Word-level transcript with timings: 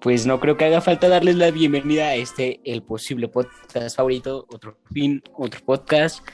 pues 0.00 0.26
no 0.26 0.40
creo 0.40 0.56
que 0.56 0.64
haga 0.64 0.80
falta 0.80 1.08
darles 1.08 1.36
la 1.36 1.50
bienvenida 1.50 2.08
a 2.08 2.14
este, 2.14 2.60
el 2.64 2.82
posible 2.82 3.28
podcast 3.28 3.96
favorito, 3.96 4.46
otro 4.50 4.78
fin, 4.92 5.22
otro 5.36 5.60
podcast. 5.64 6.24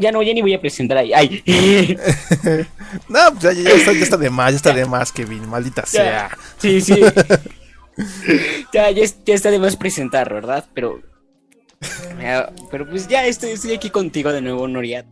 Ya 0.00 0.10
no, 0.10 0.22
ya 0.22 0.32
ni 0.32 0.42
voy 0.42 0.54
a 0.54 0.60
presentar 0.60 0.98
ahí. 0.98 1.12
Ay. 1.12 1.42
no, 3.08 3.18
pues 3.40 3.62
ya, 3.62 3.70
está, 3.72 4.16
de 4.16 4.30
más, 4.30 4.52
ya 4.52 4.56
está 4.56 4.72
de 4.72 4.86
más, 4.86 5.12
Kevin, 5.12 5.48
maldita 5.48 5.86
sea. 5.86 6.36
Sí, 6.58 6.80
sí. 6.80 7.00
ya, 8.72 8.90
ya, 8.90 9.02
está 9.26 9.50
de 9.50 9.58
más 9.58 9.76
presentar, 9.76 10.32
¿verdad? 10.32 10.64
Pero. 10.74 11.00
Pero 12.70 12.88
pues 12.88 13.06
ya 13.06 13.26
estoy, 13.26 13.50
estoy 13.50 13.74
aquí 13.74 13.90
contigo 13.90 14.32
de 14.32 14.40
nuevo, 14.40 14.66
Noriat. 14.66 15.06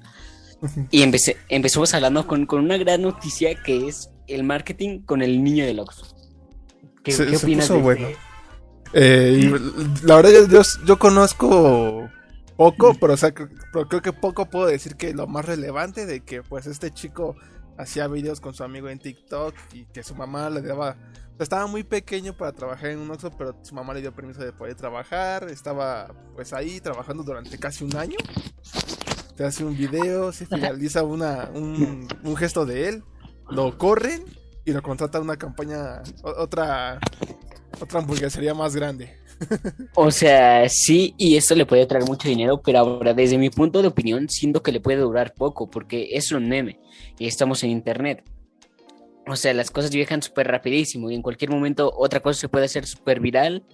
Y 0.90 1.02
empecé, 1.02 1.36
empezamos 1.50 1.92
hablando 1.92 2.26
con, 2.26 2.46
con, 2.46 2.64
una 2.64 2.78
gran 2.78 3.02
noticia 3.02 3.54
que 3.62 3.86
es 3.86 4.10
el 4.26 4.44
marketing 4.44 5.00
con 5.00 5.20
el 5.22 5.44
niño 5.44 5.66
del 5.66 5.78
Oxxo. 5.78 6.13
¿Qué, 7.04 7.14
¿qué 7.14 7.36
opinas 7.36 7.68
de 7.68 7.78
bueno. 7.78 8.08
Eh, 8.94 9.52
la 10.04 10.16
verdad 10.16 10.30
yo, 10.48 10.62
yo, 10.86 10.98
conozco 10.98 12.08
poco, 12.56 12.94
pero, 12.94 13.14
o 13.14 13.16
sea, 13.16 13.32
pero 13.72 13.88
creo 13.88 14.02
que 14.02 14.12
poco 14.12 14.46
puedo 14.46 14.66
decir 14.66 14.96
que 14.96 15.12
lo 15.12 15.26
más 15.26 15.44
relevante 15.44 16.06
de 16.06 16.20
que 16.20 16.42
pues 16.42 16.66
este 16.66 16.92
chico 16.92 17.36
hacía 17.76 18.06
videos 18.06 18.40
con 18.40 18.54
su 18.54 18.62
amigo 18.62 18.88
en 18.88 19.00
TikTok 19.00 19.54
y 19.72 19.86
que 19.86 20.04
su 20.04 20.14
mamá 20.14 20.48
le 20.48 20.62
daba 20.62 20.96
estaba 21.40 21.66
muy 21.66 21.82
pequeño 21.82 22.36
para 22.36 22.52
trabajar 22.52 22.90
en 22.90 23.00
un 23.00 23.10
Oxxo, 23.10 23.32
pero 23.36 23.56
su 23.62 23.74
mamá 23.74 23.92
le 23.94 24.00
dio 24.00 24.14
permiso 24.14 24.40
de 24.44 24.52
poder 24.52 24.76
trabajar. 24.76 25.48
Estaba 25.50 26.14
pues 26.34 26.52
ahí 26.52 26.80
trabajando 26.80 27.24
durante 27.24 27.58
casi 27.58 27.84
un 27.84 27.96
año. 27.96 28.16
Se 29.36 29.44
hace 29.44 29.64
un 29.64 29.76
video, 29.76 30.32
se 30.32 30.46
finaliza 30.46 31.02
una, 31.02 31.50
un, 31.52 32.06
un 32.22 32.36
gesto 32.36 32.64
de 32.64 32.88
él, 32.88 33.04
lo 33.50 33.76
corren 33.76 34.24
y 34.64 34.72
lo 34.72 34.82
contrata 34.82 35.20
una 35.20 35.36
campaña, 35.36 36.02
otra, 36.22 36.98
otra 37.80 38.00
hamburguesería 38.00 38.54
más 38.54 38.74
grande. 38.74 39.24
O 39.96 40.10
sea, 40.10 40.68
sí, 40.68 41.14
y 41.18 41.36
esto 41.36 41.54
le 41.54 41.66
puede 41.66 41.86
traer 41.86 42.04
mucho 42.04 42.28
dinero, 42.28 42.62
pero 42.62 42.78
ahora 42.78 43.14
desde 43.14 43.36
mi 43.36 43.50
punto 43.50 43.82
de 43.82 43.88
opinión 43.88 44.28
siento 44.28 44.62
que 44.62 44.72
le 44.72 44.80
puede 44.80 45.00
durar 45.00 45.34
poco, 45.34 45.68
porque 45.68 46.10
es 46.12 46.30
un 46.32 46.48
meme 46.48 46.78
y 47.18 47.26
estamos 47.26 47.62
en 47.64 47.70
internet. 47.70 48.22
O 49.26 49.36
sea, 49.36 49.54
las 49.54 49.70
cosas 49.70 49.90
viajan 49.90 50.22
súper 50.22 50.46
rapidísimo 50.46 51.10
y 51.10 51.14
en 51.14 51.22
cualquier 51.22 51.50
momento 51.50 51.92
otra 51.96 52.20
cosa 52.20 52.40
se 52.40 52.48
puede 52.48 52.66
hacer 52.66 52.86
súper 52.86 53.20
viral 53.20 53.64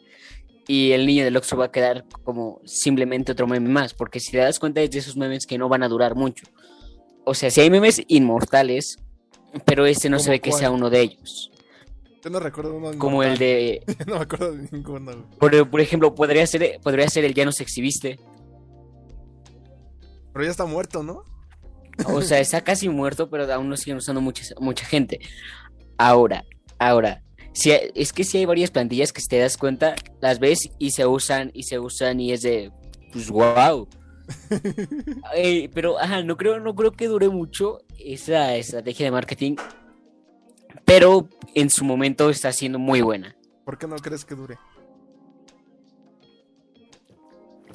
y 0.67 0.93
el 0.93 1.07
niño 1.07 1.25
del 1.25 1.37
Oxxo 1.37 1.57
va 1.57 1.67
a 1.67 1.73
quedar 1.73 2.05
como 2.23 2.61
simplemente 2.65 3.33
otro 3.33 3.47
meme 3.47 3.69
más, 3.69 3.93
porque 3.93 4.21
si 4.21 4.31
te 4.33 4.39
das 4.39 4.59
cuenta 4.59 4.81
es 4.81 4.91
de 4.91 5.01
esos 5.01 5.17
memes 5.17 5.47
que 5.47 5.59
no 5.59 5.69
van 5.69 5.83
a 5.83 5.89
durar 5.89 6.15
mucho. 6.15 6.47
O 7.25 7.35
sea, 7.35 7.51
si 7.51 7.61
hay 7.61 7.71
memes 7.71 8.03
inmortales, 8.07 8.99
pero 9.65 9.87
este 9.87 10.11
no 10.11 10.19
se 10.19 10.31
ve 10.31 10.41
que 10.41 10.53
sea 10.53 10.71
uno 10.71 10.91
de 10.91 11.01
ellos. 11.01 11.51
Yo 12.23 12.29
no 12.31 12.39
recuerdo 12.39 12.77
uno 12.77 12.99
Como 12.99 13.23
el 13.23 13.39
de... 13.39 13.83
no 14.07 14.17
me 14.17 14.23
acuerdo 14.23 14.53
de 14.53 14.69
ninguno. 14.71 15.27
Por, 15.39 15.71
por, 15.71 15.81
ejemplo, 15.81 16.15
podría 16.15 16.47
ser, 16.47 16.79
podría 16.83 17.09
ser 17.09 17.25
el 17.25 17.35
Ya 17.35 17.45
nos 17.45 17.61
exhibiste. 17.61 18.19
Pero 20.33 20.45
ya 20.45 20.51
está 20.51 20.67
muerto, 20.67 21.03
¿no? 21.03 21.25
O 22.07 22.23
sea, 22.23 22.41
está 22.41 22.61
casi 22.65 22.89
muerto, 22.89 23.31
pero 23.31 23.51
aún 23.53 23.71
lo 23.71 23.77
siguen 23.77 23.97
usando 23.97 24.21
mucha, 24.21 24.43
mucha 24.61 24.85
gente. 24.85 25.21
Ahora, 25.97 26.45
ahora, 26.79 27.23
si 27.53 27.73
es 27.73 28.13
que 28.13 28.25
si 28.25 28.39
hay 28.39 28.45
varias 28.45 28.71
plantillas 28.71 29.13
que 29.13 29.21
si 29.21 29.29
te 29.29 29.39
das 29.39 29.57
cuenta, 29.57 29.95
las 30.21 30.39
ves 30.39 30.71
y 30.79 30.91
se 30.93 31.07
usan 31.07 31.51
y 31.55 31.65
se 31.65 31.79
usan 31.79 32.21
y 32.21 32.33
es 32.33 32.43
de, 32.43 32.71
pues 33.13 33.29
wow. 33.31 33.89
pero, 35.75 35.99
ajá, 35.99 36.23
no 36.23 36.37
creo, 36.37 36.61
no 36.61 36.75
creo 36.75 36.93
que 36.93 37.07
dure 37.07 37.29
mucho 37.29 37.79
esa 37.99 38.55
estrategia 38.57 39.07
de 39.07 39.13
marketing, 39.13 39.57
pero 40.85 41.29
en 41.55 41.71
su 41.71 41.85
momento 41.85 42.31
está 42.31 42.53
siendo 42.53 42.79
muy 42.79 43.01
buena. 43.01 43.37
¿Por 43.65 43.79
qué 43.79 43.87
no 43.87 43.97
crees 43.97 44.25
que 44.25 44.35
dure? 44.35 44.59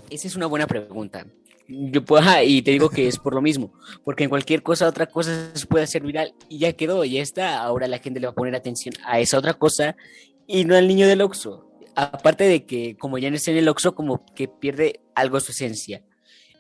Esa 0.10 0.28
es 0.28 0.36
una 0.36 0.46
buena 0.46 0.68
pregunta. 0.68 1.26
Yo 1.68 2.06
puedo, 2.06 2.24
y 2.44 2.62
te 2.62 2.72
digo 2.72 2.90
que 2.90 3.08
es 3.08 3.18
por 3.18 3.34
lo 3.34 3.42
mismo, 3.42 3.74
porque 4.04 4.24
en 4.24 4.30
cualquier 4.30 4.62
cosa, 4.62 4.88
otra 4.88 5.08
cosa 5.08 5.52
se 5.56 5.66
puede 5.66 5.86
hacer 5.86 6.04
viral 6.04 6.36
y 6.48 6.60
ya 6.60 6.74
quedó, 6.74 7.04
ya 7.06 7.22
está. 7.22 7.60
Ahora 7.60 7.88
la 7.88 7.98
gente 7.98 8.20
le 8.20 8.28
va 8.28 8.32
a 8.32 8.36
poner 8.36 8.56
atención 8.56 8.94
a 9.04 9.20
esa 9.20 9.40
otra 9.40 9.56
cosa 9.56 9.96
y 10.46 10.64
no 10.66 10.76
al 10.76 10.88
niño 10.88 11.08
del 11.08 11.22
Oxxo. 11.22 11.72
Aparte 11.96 12.44
de 12.44 12.66
que, 12.66 12.98
como 12.98 13.18
ya 13.18 13.30
no 13.30 13.36
está 13.36 13.52
en 13.52 13.58
el 13.58 13.68
Oxxo, 13.68 13.96
como 13.96 14.26
que 14.36 14.48
pierde 14.48 15.00
algo 15.16 15.40
su 15.40 15.54
esencia 15.54 16.04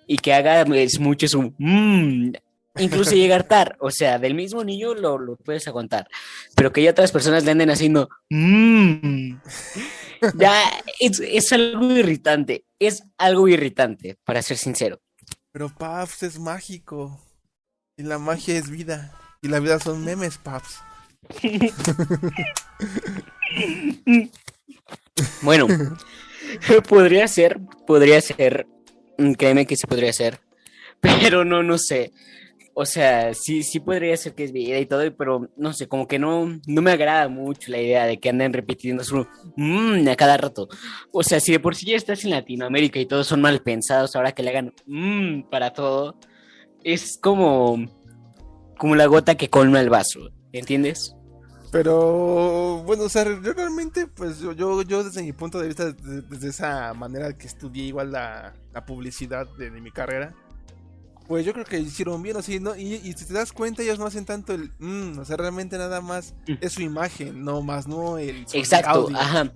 y 0.08 0.18
que 0.18 0.34
haga 0.34 0.62
es 0.62 1.00
mucho 1.00 1.28
su 1.28 1.54
mmm, 1.58 2.32
incluso 2.78 3.12
llegar 3.12 3.44
tarde. 3.44 3.76
O 3.80 3.92
sea, 3.92 4.20
del 4.20 4.34
mismo 4.34 4.64
niño 4.64 4.94
lo, 4.94 5.18
lo, 5.18 5.36
puedes 5.38 5.68
aguantar, 5.68 6.08
pero 6.56 6.72
que 6.72 6.84
ya 6.84 6.92
otras 6.92 7.12
personas 7.12 7.44
le 7.44 7.52
anden 7.52 7.70
haciendo 7.70 8.10
mmm, 8.30 9.38
ya 10.36 10.64
es, 11.00 11.20
es, 11.20 11.52
algo 11.52 11.92
irritante. 11.92 12.66
Es 12.80 13.04
algo 13.18 13.48
irritante, 13.48 14.18
para 14.24 14.42
ser 14.42 14.58
sincero. 14.58 15.00
Pero 15.52 15.70
Paps 15.70 16.24
es 16.24 16.40
mágico. 16.40 17.22
Y 17.98 18.04
la 18.04 18.20
magia 18.20 18.58
es 18.58 18.70
vida. 18.70 19.18
Y 19.42 19.48
la 19.48 19.60
vida 19.60 19.80
son 19.80 20.04
memes, 20.04 20.38
Paps. 20.38 20.80
bueno, 25.42 25.68
podría 26.90 27.28
ser, 27.28 27.60
podría 27.88 28.22
ser. 28.22 28.68
Créeme 29.38 29.66
que 29.66 29.76
sí 29.76 29.88
podría 29.88 30.14
ser. 30.14 30.40
Pero 31.02 31.46
no, 31.46 31.64
no 31.64 31.78
sé. 31.78 32.12
O 32.78 32.86
sea, 32.86 33.34
sí, 33.34 33.64
sí 33.64 33.80
podría 33.80 34.18
ser 34.18 34.36
que 34.36 34.44
es 34.44 34.52
vida 34.52 34.78
y 34.78 34.86
todo, 34.86 35.02
pero 35.16 35.50
no 35.56 35.72
sé, 35.72 35.88
como 35.88 36.10
que 36.10 36.20
no, 36.20 36.60
no 36.68 36.82
me 36.82 36.92
agrada 36.92 37.30
mucho 37.30 37.72
la 37.72 37.80
idea 37.82 38.06
de 38.06 38.20
que 38.20 38.28
anden 38.28 38.52
repitiendo 38.52 39.02
su 39.06 39.26
mmm 39.56 40.06
a 40.10 40.16
cada 40.18 40.36
rato. 40.36 40.68
O 41.14 41.24
sea, 41.24 41.40
si 41.40 41.54
de 41.54 41.62
por 41.62 41.74
sí 41.74 41.86
ya 41.86 41.96
estás 41.96 42.26
en 42.26 42.32
Latinoamérica 42.32 43.00
y 43.00 43.06
todos 43.06 43.28
son 43.28 43.40
mal 43.40 43.62
pensados, 43.62 44.14
ahora 44.14 44.34
que 44.34 44.44
le 44.44 44.50
hagan 44.50 44.74
mmm 44.88 45.44
para 45.44 45.72
todo, 45.72 46.20
es 46.84 47.18
como, 47.22 47.78
como 48.78 48.96
la 48.96 49.06
gota 49.06 49.36
que 49.36 49.50
colma 49.50 49.80
el 49.80 49.90
vaso, 49.90 50.32
¿entiendes? 50.52 51.15
Pero 51.76 52.82
bueno, 52.86 53.04
o 53.04 53.10
sea, 53.10 53.26
yo 53.26 53.52
realmente, 53.52 54.08
pues 54.08 54.40
yo, 54.40 54.82
yo, 54.84 55.04
desde 55.04 55.22
mi 55.22 55.34
punto 55.34 55.60
de 55.60 55.68
vista, 55.68 55.92
desde, 55.92 56.48
esa 56.48 56.94
manera 56.94 57.38
que 57.38 57.48
estudié 57.48 57.84
igual 57.84 58.14
la, 58.14 58.54
la 58.74 58.86
publicidad 58.86 59.46
de 59.58 59.70
mi 59.72 59.92
carrera, 59.92 60.34
pues 61.28 61.46
yo 61.46 61.52
creo 61.52 61.66
que 61.66 61.78
hicieron 61.78 62.24
bien, 62.24 62.38
así, 62.38 62.62
¿no? 62.62 62.78
Y, 62.78 63.00
si 63.18 63.26
te 63.26 63.34
das 63.34 63.52
cuenta, 63.52 63.84
ellos 63.84 64.00
no 64.00 64.06
hacen 64.06 64.24
tanto 64.24 64.54
el. 64.54 64.72
Mm, 64.80 65.20
o 65.20 65.26
sea, 65.26 65.36
realmente 65.36 65.78
nada 65.78 66.00
más 66.00 66.34
mm. 66.48 66.54
es 66.62 66.72
su 66.72 66.82
imagen, 66.82 67.44
no 67.44 67.62
más, 67.62 67.88
no 67.90 68.20
el. 68.20 68.46
Exacto, 68.54 69.10
ajá. 69.14 69.52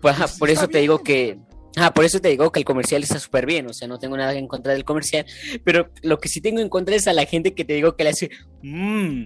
Pues, 0.00 0.14
ajá, 0.14 0.28
por 0.38 0.50
eso 0.50 0.68
te 0.68 0.78
digo 0.78 1.02
que. 1.02 1.40
Ah, 1.74 1.92
por 1.92 2.04
eso 2.04 2.20
te 2.20 2.28
digo 2.28 2.52
que 2.52 2.60
el 2.60 2.64
comercial 2.64 3.02
está 3.02 3.18
súper 3.18 3.46
bien, 3.46 3.66
o 3.68 3.72
sea, 3.72 3.88
no 3.88 3.98
tengo 3.98 4.16
nada 4.16 4.32
en 4.34 4.46
contra 4.46 4.74
del 4.74 4.84
comercial, 4.84 5.26
pero 5.64 5.90
lo 6.02 6.20
que 6.20 6.28
sí 6.28 6.40
tengo 6.40 6.60
en 6.60 6.68
contra 6.68 6.94
es 6.94 7.08
a 7.08 7.12
la 7.12 7.26
gente 7.26 7.52
que 7.52 7.64
te 7.64 7.72
digo 7.72 7.96
que 7.96 8.04
le 8.04 8.10
hace, 8.10 8.30
mmm, 8.62 9.24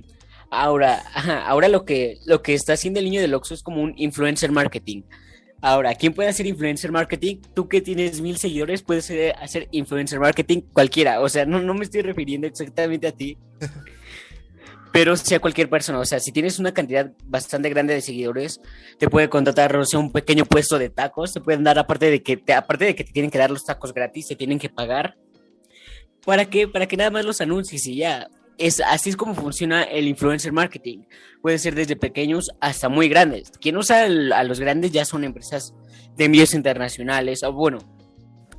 ahora, 0.51 1.03
ahora 1.47 1.69
lo 1.69 1.85
que, 1.85 2.19
lo 2.27 2.43
que 2.43 2.55
está 2.55 2.75
haciendo 2.75 3.01
el 3.01 3.07
niño 3.07 3.21
del 3.21 3.35
Oxxo 3.35 3.55
es 3.55 3.63
como 3.63 3.83
un 3.83 3.95
influencer 3.97 4.53
marketing. 4.53 5.03
Ahora, 5.61 5.95
¿quién 5.95 6.15
puede 6.15 6.29
hacer 6.29 6.47
influencer 6.47 6.93
marketing? 6.93 7.37
Tú 7.55 7.69
que 7.69 7.81
tienes 7.81 8.21
mil 8.21 8.39
seguidores 8.39 8.83
puedes 8.83 9.11
hacer 9.41 9.69
influencer 9.73 10.21
marketing 10.21 10.61
cualquiera. 10.73 11.21
O 11.21 11.29
sea, 11.29 11.47
no, 11.47 11.61
no 11.61 11.75
me 11.75 11.85
estoy 11.85 12.03
refiriendo 12.03 12.47
exactamente 12.47 13.09
a 13.09 13.13
ti. 13.13 13.37
pero 14.93 15.17
sí 15.17 15.35
a 15.35 15.41
cualquier 15.41 15.69
persona. 15.69 15.99
O 15.99 16.05
sea, 16.05 16.21
si 16.21 16.33
tienes 16.33 16.59
una 16.59 16.73
cantidad 16.73 17.13
bastante 17.25 17.69
grande 17.71 17.95
de 17.95 18.01
seguidores, 18.01 18.61
te 18.99 19.09
puede 19.09 19.29
contratar 19.29 19.77
o 19.77 19.85
sea, 19.85 20.01
un 20.01 20.13
pequeño 20.13 20.45
puesto 20.45 20.79
de 20.79 20.91
tacos. 20.91 21.33
Te 21.33 21.41
pueden 21.41 21.65
dar, 21.65 21.79
aparte 21.79 22.11
de 22.11 22.23
que 22.23 22.37
te, 22.37 22.53
aparte 22.53 22.85
de 22.85 22.95
que 22.95 23.05
te 23.05 23.13
tienen 23.13 23.31
que 23.31 23.39
dar 23.39 23.51
los 23.51 23.65
tacos 23.65 23.93
gratis, 23.93 24.29
te 24.29 24.37
tienen 24.37 24.59
que 24.59 24.69
pagar. 24.69 25.17
¿Para 26.25 26.47
qué? 26.47 26.69
Para 26.69 26.87
que 26.87 26.97
nada 26.97 27.11
más 27.11 27.25
los 27.25 27.41
anuncies 27.41 27.87
y 27.87 27.97
ya 27.97 28.29
es, 28.59 28.81
así 28.81 29.11
es 29.11 29.17
como 29.17 29.35
funciona 29.35 29.85
el 29.85 30.09
influencer 30.09 30.53
marketing. 30.53 31.05
Puede 31.41 31.59
ser 31.59 31.75
desde 31.75 31.97
pequeños 31.97 32.51
hasta 32.61 32.89
muy 32.89 33.09
grandes. 33.09 33.51
Quien 33.61 33.77
usa 33.77 34.05
a 34.05 34.45
los 34.45 34.61
grandes 34.61 34.93
ya 34.93 35.05
son 35.05 35.25
empresas 35.25 35.75
de 36.17 36.25
envíos 36.25 36.53
internacionales, 36.53 37.43
o 37.45 37.53
bueno, 37.53 37.79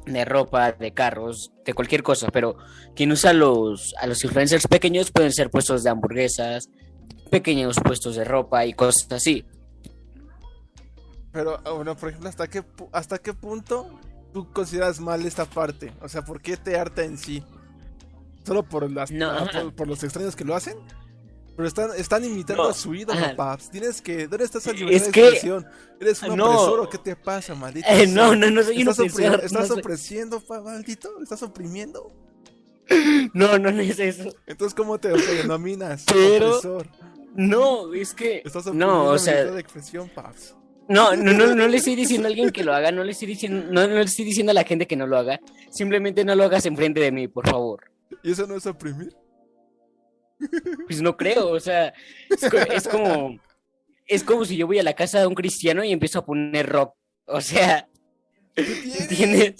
de 0.05 0.25
ropa, 0.25 0.71
de 0.71 0.93
carros, 0.93 1.51
de 1.65 1.73
cualquier 1.73 2.03
cosa, 2.03 2.29
pero 2.31 2.57
quien 2.95 3.11
usa 3.11 3.33
los, 3.33 3.93
a 3.99 4.07
los 4.07 4.23
influencers 4.23 4.67
pequeños 4.67 5.11
pueden 5.11 5.33
ser 5.33 5.49
puestos 5.49 5.83
de 5.83 5.89
hamburguesas, 5.89 6.69
pequeños 7.29 7.77
puestos 7.83 8.15
de 8.15 8.23
ropa 8.23 8.65
y 8.65 8.73
cosas 8.73 9.11
así. 9.11 9.45
Pero, 11.31 11.59
ah, 11.63 11.71
bueno, 11.71 11.95
por 11.95 12.09
ejemplo, 12.09 12.29
¿hasta 12.29 12.47
qué, 12.47 12.63
hasta 12.91 13.19
qué 13.19 13.33
punto 13.33 13.87
tú 14.33 14.51
consideras 14.51 14.99
mal 14.99 15.25
esta 15.25 15.45
parte? 15.45 15.91
O 16.01 16.09
sea, 16.09 16.23
¿por 16.23 16.41
qué 16.41 16.57
te 16.57 16.77
harta 16.77 17.03
en 17.03 17.17
sí? 17.17 17.43
Solo 18.43 18.63
por 18.63 18.89
las 18.89 19.11
por, 19.75 19.87
los 19.87 20.03
extraños 20.03 20.35
que 20.35 20.43
lo 20.43 20.55
hacen. 20.55 20.77
Pero 21.55 21.67
están, 21.67 21.89
están 21.97 22.23
imitando 22.23 22.69
a 22.69 22.73
su 22.73 22.95
ídolo, 22.95 23.19
Paps. 23.35 23.69
Tienes 23.69 24.01
que. 24.01 24.27
¿Dónde 24.27 24.45
está 24.45 24.59
esa 24.59 24.71
libertad 24.71 25.11
de 25.11 25.19
expresión? 25.19 25.67
¿Eres 25.99 26.23
un 26.23 26.39
opresor 26.39 26.79
o 26.79 26.89
qué 26.89 26.97
te 26.97 27.15
pasa, 27.17 27.53
maldito? 27.53 27.87
Eh, 27.89 28.07
no, 28.07 28.33
no, 28.33 28.49
no 28.49 28.63
soy 28.63 28.81
un 28.81 28.89
opresor. 28.89 29.41
¿Estás 29.43 29.69
oprimiendo, 29.69 30.41
maldito? 30.63 31.21
¿Estás 31.21 31.43
oprimiendo? 31.43 32.13
No, 33.33 33.59
no, 33.59 33.71
no 33.71 33.81
es 33.81 33.99
eso. 33.99 34.33
Entonces, 34.47 34.73
¿cómo 34.73 34.99
te 34.99 35.09
denominas? 35.09 36.05
Pero. 36.13 36.59
No, 37.35 37.93
es 37.93 38.13
que. 38.13 38.41
Estás 38.45 38.73
no, 38.73 39.05
o 39.05 39.17
sea. 39.19 39.45
de 39.45 39.59
expresión, 39.59 40.09
Paps. 40.09 40.55
No, 40.87 41.15
no, 41.15 41.33
no, 41.33 41.53
no 41.53 41.67
le 41.67 41.77
estoy 41.77 41.95
diciendo 41.95 42.27
a 42.27 42.29
alguien 42.29 42.49
que 42.49 42.63
lo 42.63 42.73
haga, 42.73 42.91
no 42.91 43.03
le 43.03 43.11
estoy 43.11 43.27
diciendo, 43.27 43.67
no, 43.69 43.87
no 43.87 43.93
le 43.93 44.01
estoy 44.01 44.25
diciendo 44.25 44.49
a 44.49 44.55
la 44.55 44.63
gente 44.63 44.87
que 44.87 44.95
no 44.95 45.05
lo 45.05 45.17
haga. 45.17 45.39
Simplemente 45.69 46.25
no 46.25 46.33
lo 46.33 46.45
hagas 46.45 46.65
enfrente 46.65 46.99
de 46.99 47.11
mí, 47.11 47.27
por 47.27 47.47
favor. 47.47 47.91
¿Y 48.23 48.31
eso 48.31 48.47
no 48.47 48.55
es 48.55 48.65
oprimir? 48.65 49.15
Pues 50.85 51.01
no 51.01 51.17
creo, 51.17 51.49
o 51.49 51.59
sea, 51.59 51.93
es, 52.29 52.87
como 52.87 53.37
es 54.07 54.23
como 54.23 54.45
si 54.45 54.55
yo 54.55 54.67
voy 54.67 54.79
a 54.79 54.83
la 54.83 54.93
casa 54.93 55.19
de 55.19 55.27
un 55.27 55.35
cristiano 55.35 55.83
y 55.83 55.91
empiezo 55.91 56.19
a 56.19 56.25
poner 56.25 56.67
rock. 56.67 56.95
O 57.25 57.41
sea, 57.41 57.89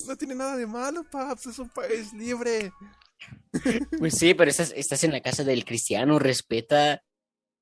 No 0.08 0.18
tiene 0.18 0.36
nada 0.36 0.58
de 0.58 0.68
malo, 0.68 1.04
paps, 1.10 1.48
es 1.48 1.60
un 1.60 1.70
país 1.70 2.14
libre. 2.14 2.72
Pues 3.98 4.16
sí, 4.16 4.34
pero 4.34 4.50
estás, 4.50 4.74
estás 4.76 5.04
en 5.04 5.12
la 5.12 5.22
casa 5.22 5.44
del 5.44 5.66
cristiano, 5.66 6.20
respeta. 6.20 7.04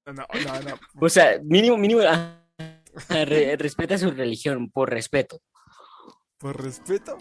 No, 0.05 0.13
no, 0.13 0.61
no. 0.61 0.79
O 0.99 1.09
sea, 1.09 1.39
mínimo, 1.43 1.77
mínimo, 1.77 2.01
ah, 2.07 2.39
respeta 3.09 3.97
su 3.97 4.11
religión, 4.11 4.69
por 4.69 4.89
respeto. 4.89 5.41
¿Por 6.37 6.61
respeto? 6.61 7.17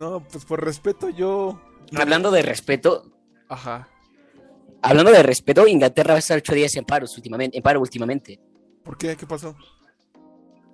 No, 0.00 0.26
pues 0.26 0.44
por 0.44 0.64
respeto 0.64 1.08
yo. 1.10 1.60
Hablando 1.96 2.30
de 2.30 2.42
respeto. 2.42 3.12
Ajá. 3.48 3.88
Hablando 4.82 5.10
de 5.10 5.22
respeto, 5.22 5.66
Inglaterra 5.66 6.12
va 6.12 6.16
a 6.16 6.18
estar 6.20 6.38
ocho 6.38 6.54
días 6.54 6.74
en 6.76 6.84
paro 6.84 7.06
últimamente. 7.14 7.56
En 7.56 7.62
paro 7.62 7.80
últimamente. 7.80 8.40
¿Por 8.84 8.96
qué? 8.96 9.16
¿Qué 9.16 9.26
pasó? 9.26 9.56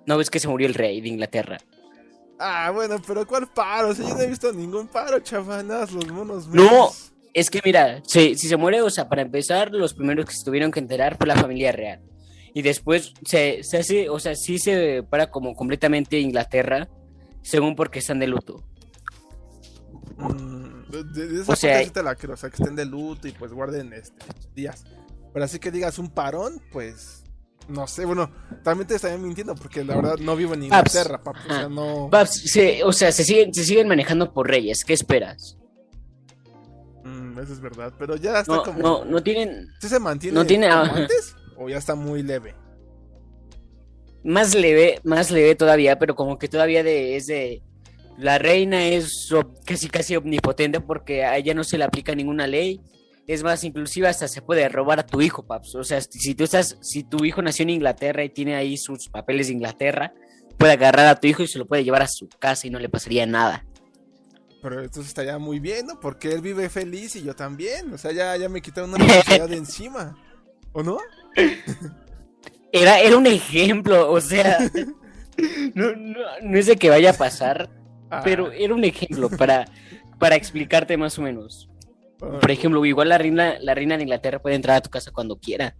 No 0.05 0.17
ves 0.17 0.29
que 0.29 0.39
se 0.39 0.47
murió 0.47 0.67
el 0.67 0.73
rey 0.73 1.01
de 1.01 1.09
Inglaterra. 1.09 1.57
Ah, 2.37 2.69
bueno, 2.71 3.01
pero 3.05 3.25
¿cuál 3.25 3.47
paro? 3.47 3.93
yo 3.93 4.03
no 4.03 4.19
he 4.19 4.27
visto 4.27 4.51
ningún 4.51 4.87
paro, 4.87 5.19
chavanas, 5.19 5.91
los 5.91 6.05
monos. 6.11 6.47
No, 6.47 6.91
es 7.33 7.49
que 7.49 7.61
mira, 7.63 8.01
si, 8.05 8.35
si 8.35 8.47
se 8.47 8.57
muere, 8.57 8.81
o 8.81 8.89
sea, 8.89 9.09
para 9.09 9.21
empezar, 9.21 9.71
los 9.71 9.93
primeros 9.93 10.25
que 10.25 10.33
se 10.33 10.43
tuvieron 10.43 10.71
que 10.71 10.79
enterar 10.79 11.17
fue 11.17 11.27
la 11.27 11.35
familia 11.35 11.71
real. 11.71 12.01
Y 12.53 12.61
después 12.61 13.13
se, 13.25 13.63
se 13.63 13.77
hace, 13.77 14.09
o 14.09 14.19
sea, 14.19 14.35
sí 14.35 14.59
se 14.59 15.03
para 15.03 15.31
como 15.31 15.55
completamente 15.55 16.19
Inglaterra, 16.19 16.87
según 17.41 17.75
porque 17.75 17.99
están 17.99 18.19
de 18.19 18.27
luto. 18.27 18.63
Mm, 20.17 20.64
de, 21.03 21.41
esa 21.41 21.53
o 21.53 21.55
sea, 21.55 21.91
te 21.91 22.03
la 22.03 22.15
creo, 22.15 22.33
o 22.33 22.37
sea, 22.37 22.49
que 22.49 22.61
estén 22.61 22.75
de 22.75 22.85
luto 22.85 23.27
y 23.27 23.31
pues 23.31 23.51
guarden 23.51 23.93
este, 23.93 24.25
días. 24.53 24.85
Pero 25.33 25.45
así 25.45 25.59
que 25.59 25.71
digas 25.71 25.99
un 25.99 26.09
parón, 26.09 26.61
pues 26.71 27.25
no 27.67 27.87
sé, 27.87 28.05
bueno, 28.05 28.29
también 28.63 28.87
te 28.87 28.95
estaría 28.95 29.17
mintiendo 29.17 29.55
porque 29.55 29.83
la 29.83 29.95
verdad 29.95 30.17
no 30.19 30.35
vivo 30.35 30.53
en 30.53 30.63
Inglaterra, 30.63 31.21
papi, 31.23 31.39
o 31.49 31.53
sea, 31.53 31.69
no... 31.69 32.05
o 32.05 32.93
sea, 32.93 33.11
se 33.11 33.23
siguen, 33.23 33.53
se 33.53 33.63
siguen 33.63 33.87
manejando 33.87 34.31
por 34.33 34.47
reyes, 34.47 34.85
¿qué 34.85 34.93
esperas? 34.93 35.57
Mm, 37.03 37.39
eso 37.39 37.53
es 37.53 37.59
verdad, 37.59 37.93
pero 37.97 38.15
ya 38.15 38.39
está 38.39 38.61
como... 38.63 38.79
No, 38.79 39.05
no 39.05 39.23
tienen... 39.23 39.67
¿Sí 39.79 39.89
se 39.89 39.99
mantiene 39.99 40.35
no 40.35 40.45
tiene, 40.45 40.67
antes 40.67 41.35
o 41.57 41.69
ya 41.69 41.77
está 41.77 41.95
muy 41.95 42.21
leve? 42.21 42.55
Más 44.23 44.53
leve, 44.55 44.99
más 45.03 45.31
leve 45.31 45.55
todavía, 45.55 45.97
pero 45.97 46.15
como 46.15 46.37
que 46.37 46.47
todavía 46.47 46.83
de, 46.83 47.15
es 47.15 47.27
de... 47.27 47.63
La 48.17 48.37
reina 48.37 48.87
es 48.87 49.29
casi 49.65 49.89
casi 49.89 50.15
omnipotente 50.15 50.79
porque 50.79 51.25
a 51.25 51.37
ella 51.37 51.53
no 51.53 51.63
se 51.63 51.77
le 51.77 51.83
aplica 51.83 52.15
ninguna 52.15 52.47
ley 52.47 52.81
es 53.27 53.43
más, 53.43 53.63
inclusive 53.63 54.07
hasta 54.07 54.27
se 54.27 54.41
puede 54.41 54.67
robar 54.69 54.99
a 54.99 55.05
tu 55.05 55.21
hijo, 55.21 55.43
paps. 55.43 55.75
O 55.75 55.83
sea, 55.83 55.99
si 56.01 56.35
tú 56.35 56.43
estás, 56.43 56.77
si 56.81 57.03
tu 57.03 57.25
hijo 57.25 57.41
nació 57.41 57.63
en 57.63 57.71
Inglaterra 57.71 58.23
y 58.23 58.29
tiene 58.29 58.55
ahí 58.55 58.77
sus 58.77 59.09
papeles 59.09 59.47
de 59.47 59.53
Inglaterra, 59.53 60.13
puede 60.57 60.73
agarrar 60.73 61.07
a 61.07 61.19
tu 61.19 61.27
hijo 61.27 61.41
y 61.41 61.47
se 61.47 61.57
lo 61.57 61.65
puede 61.65 61.83
llevar 61.83 62.03
a 62.03 62.07
su 62.07 62.29
casa 62.39 62.67
y 62.67 62.69
no 62.69 62.79
le 62.79 62.89
pasaría 62.89 63.25
nada. 63.25 63.65
Pero 64.61 64.79
entonces 64.79 65.07
estaría 65.07 65.37
muy 65.37 65.59
bien, 65.59 65.87
¿no? 65.87 65.99
Porque 65.99 66.31
él 66.31 66.41
vive 66.41 66.69
feliz 66.69 67.15
y 67.15 67.23
yo 67.23 67.35
también. 67.35 67.93
O 67.93 67.97
sea, 67.97 68.11
ya, 68.11 68.35
ya 68.37 68.49
me 68.49 68.61
quitaron 68.61 68.93
una 68.93 69.03
responsabilidad 69.03 69.49
de 69.49 69.57
encima. 69.57 70.17
¿O 70.71 70.83
no? 70.83 70.97
Era, 72.71 72.99
era 72.99 73.17
un 73.17 73.25
ejemplo, 73.25 74.11
o 74.11 74.21
sea. 74.21 74.59
No, 75.73 75.89
es 76.57 76.67
de 76.67 76.77
que 76.77 76.89
vaya 76.89 77.09
a 77.09 77.13
pasar, 77.13 77.69
ah. 78.09 78.21
pero 78.23 78.51
era 78.51 78.73
un 78.73 78.83
ejemplo 78.83 79.29
para, 79.29 79.65
para 80.19 80.35
explicarte 80.35 80.97
más 80.97 81.17
o 81.19 81.21
menos. 81.21 81.69
Por 82.17 82.49
ejemplo, 82.49 82.85
igual 82.85 83.09
la 83.09 83.17
reina, 83.17 83.55
la 83.59 83.75
reina 83.75 83.97
de 83.97 84.03
Inglaterra 84.03 84.39
puede 84.39 84.55
entrar 84.55 84.77
a 84.77 84.81
tu 84.81 84.89
casa 84.89 85.11
cuando 85.11 85.37
quiera. 85.37 85.75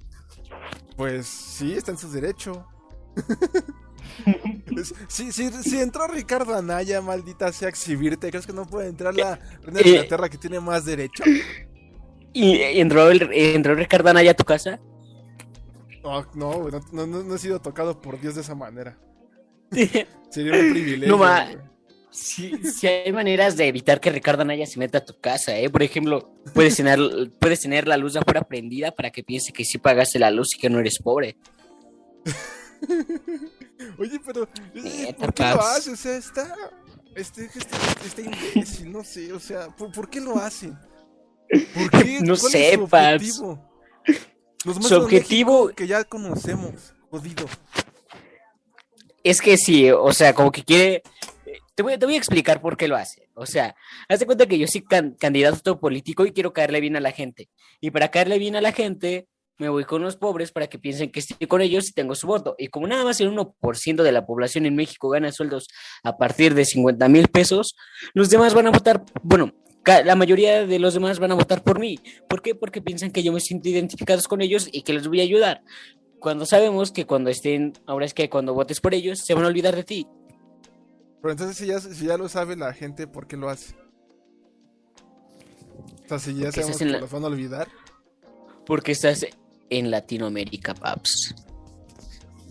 Pues 0.98 1.26
sí, 1.26 1.74
está 1.74 1.92
en 1.92 1.98
su 1.98 2.12
derecho. 2.12 2.68
si, 5.08 5.32
si, 5.32 5.80
entró 5.80 6.08
Ricardo 6.08 6.56
Anaya, 6.56 7.02
maldita 7.02 7.52
sea, 7.52 7.70
exhibirte, 7.70 8.30
¿crees 8.30 8.46
que 8.46 8.54
no 8.54 8.66
puede 8.66 8.90
entrar 8.90 9.16
la 9.16 9.40
reina 9.62 9.80
de 9.80 9.86
eh, 9.86 9.90
Inglaterra 9.94 10.30
que 10.30 10.38
tiene 10.38 10.60
más 10.60 10.86
derecho? 10.86 11.24
¿Y 12.34 12.62
entró, 12.80 13.10
entró 13.12 13.76
Ricardo 13.76 14.10
Anaya 14.10 14.32
a 14.32 14.36
tu 14.36 14.44
casa? 14.44 14.80
no, 16.04 16.26
no, 16.36 16.70
no, 16.92 17.08
no, 17.08 17.36
he 17.36 17.40
sido 17.40 17.60
tocado 17.60 18.00
por 18.00 18.20
Dios 18.20 18.36
de 18.36 18.42
esa 18.42 18.56
manera. 18.56 18.98
Sería 20.30 20.54
un 20.54 20.72
privilegio. 20.72 21.18
No, 21.18 21.24
Sí, 22.16 22.54
sí 22.64 22.88
hay 22.88 23.12
maneras 23.12 23.58
de 23.58 23.68
evitar 23.68 24.00
que 24.00 24.10
Ricardo 24.10 24.44
Anaya 24.44 24.66
se 24.66 24.80
meta 24.80 25.00
a 25.00 25.06
tu 25.06 25.20
casa, 25.20 25.58
¿eh? 25.58 25.70
Por 25.70 25.84
ejemplo, 25.84 26.32
puedes 26.54 26.78
tener, 26.78 26.98
puedes 27.40 27.60
tener 27.60 27.90
la 27.90 27.98
luz 27.98 28.14
de 28.14 28.20
afuera 28.20 28.42
prendida 28.42 28.92
para 28.92 29.12
que 29.12 29.22
piense 29.22 29.52
que 29.52 29.66
sí 29.66 29.78
pagaste 29.80 30.18
la 30.18 30.32
luz 30.32 30.56
y 30.56 30.58
que 30.58 30.70
no 30.70 30.80
eres 30.80 30.98
pobre. 31.04 31.36
Oye, 34.00 34.22
pero 34.26 34.48
¿por 35.18 35.34
qué 35.34 35.44
lo 35.44 35.62
hace? 35.62 35.92
O 35.92 35.96
sea, 35.98 36.16
está, 36.16 36.56
este, 37.16 37.46
este, 37.54 37.76
este 38.06 38.22
imbécil, 38.22 38.92
no 38.94 39.04
sé, 39.04 39.34
o 39.34 39.40
sea, 39.40 39.68
¿por, 39.76 40.10
qué 40.10 40.22
lo 40.22 40.38
hacen? 40.38 40.78
¿Por 41.74 42.02
qué? 42.02 42.20
No 42.24 42.38
sé, 42.38 42.76
su 42.76 42.82
objetivo? 42.84 43.60
su 44.64 44.96
objetivo 44.96 45.68
que 45.70 45.86
ya 45.86 46.06
conocemos, 46.06 46.94
jodido. 47.12 47.46
Es 49.22 49.42
que 49.42 49.58
sí, 49.58 49.92
o 49.92 50.14
sea, 50.14 50.34
como 50.34 50.52
que 50.52 50.64
quiere 50.64 51.04
te 51.76 51.84
voy, 51.84 51.94
a 51.94 52.18
explicar 52.18 52.62
por 52.62 52.78
qué 52.78 52.88
lo 52.88 52.96
hace. 52.96 53.30
O 53.36 53.46
sea, 53.46 53.76
haz 54.08 54.20
de 54.20 54.26
cuenta 54.26 54.46
que 54.46 54.58
yo 54.58 54.66
soy 54.68 54.84
candidato 55.20 55.80
político 55.80 56.26
y 56.26 56.32
quiero 56.32 56.54
caerle 56.54 56.80
bien 56.80 56.96
a 56.96 57.02
la 57.02 57.12
gente. 57.12 57.50
Y 57.82 57.92
para 57.92 58.10
caerle 58.10 58.40
bien 58.40 58.56
a 58.56 58.62
la 58.62 58.72
gente, 58.72 59.28
me 59.58 59.70
voy 59.70 59.84
con 59.84 60.02
los 60.02 60.16
pobres 60.16 60.52
para 60.52 60.68
que 60.68 60.80
piensen 60.80 61.12
que 61.12 61.20
estoy 61.20 61.48
con 61.48 61.62
ellos 61.62 61.90
y 61.90 61.94
tengo 61.94 62.16
su 62.16 62.28
voto. 62.28 62.56
Y 62.58 62.68
como 62.68 62.88
nada 62.88 63.04
más 63.04 63.20
el 63.20 63.30
1% 63.30 64.04
de 64.04 64.12
la 64.12 64.26
población 64.26 64.66
en 64.66 64.76
México 64.76 65.10
gana 65.10 65.32
sueldos 65.32 65.68
a 66.04 66.18
partir 66.18 66.54
de 66.56 66.66
50 66.66 67.08
mil 67.10 67.28
pesos, 67.28 67.76
los 68.14 68.30
demás 68.30 68.54
van 68.54 68.68
a 68.68 68.72
votar, 68.72 69.04
bueno, 69.22 69.54
la 69.86 70.16
mayoría 70.16 70.66
de 70.66 70.80
los 70.80 70.94
demás 70.94 71.20
van 71.20 71.32
a 71.32 71.36
votar 71.36 71.62
por 71.62 71.80
mí. 71.80 72.00
¿Por 72.28 72.42
qué? 72.42 72.56
Porque 72.56 72.82
piensan 72.82 73.12
que 73.12 73.22
yo 73.22 73.34
me 73.34 73.40
siento 73.40 73.70
identificados 73.70 74.28
con 74.28 74.42
ellos 74.42 74.70
y 74.72 74.82
que 74.84 74.94
les 74.94 75.08
voy 75.08 75.20
a 75.20 75.24
ayudar. 75.24 75.62
Cuando 76.20 76.46
sabemos 76.46 76.92
que 76.92 77.06
cuando 77.06 77.30
estén, 77.30 77.74
ahora 77.86 78.06
es 78.06 78.14
que 78.14 78.30
cuando 78.30 78.54
votes 78.54 78.80
por 78.80 78.94
ellos, 78.94 79.20
se 79.20 79.34
van 79.34 79.44
a 79.44 79.48
olvidar 79.48 79.76
de 79.76 79.84
ti. 79.84 80.08
Pero 81.26 81.32
entonces 81.32 81.58
si 81.58 81.66
ya, 81.66 81.80
si 81.80 82.06
ya 82.06 82.18
lo 82.18 82.30
sabe 82.30 82.56
la 82.56 82.72
gente, 82.72 83.08
¿por 83.08 83.26
qué 83.26 83.36
lo 83.36 83.50
hace? 83.50 83.74
O 86.04 86.08
sea, 86.08 86.20
si 86.20 86.36
ya 86.36 86.52
sabemos 86.52 86.78
que 86.78 86.86
los 86.86 87.10
van 87.10 87.24
a 87.24 87.26
olvidar. 87.26 87.68
Porque 88.64 88.92
estás 88.92 89.26
en 89.72 89.90
Latinoamérica, 89.90 90.76
paps. 90.76 91.34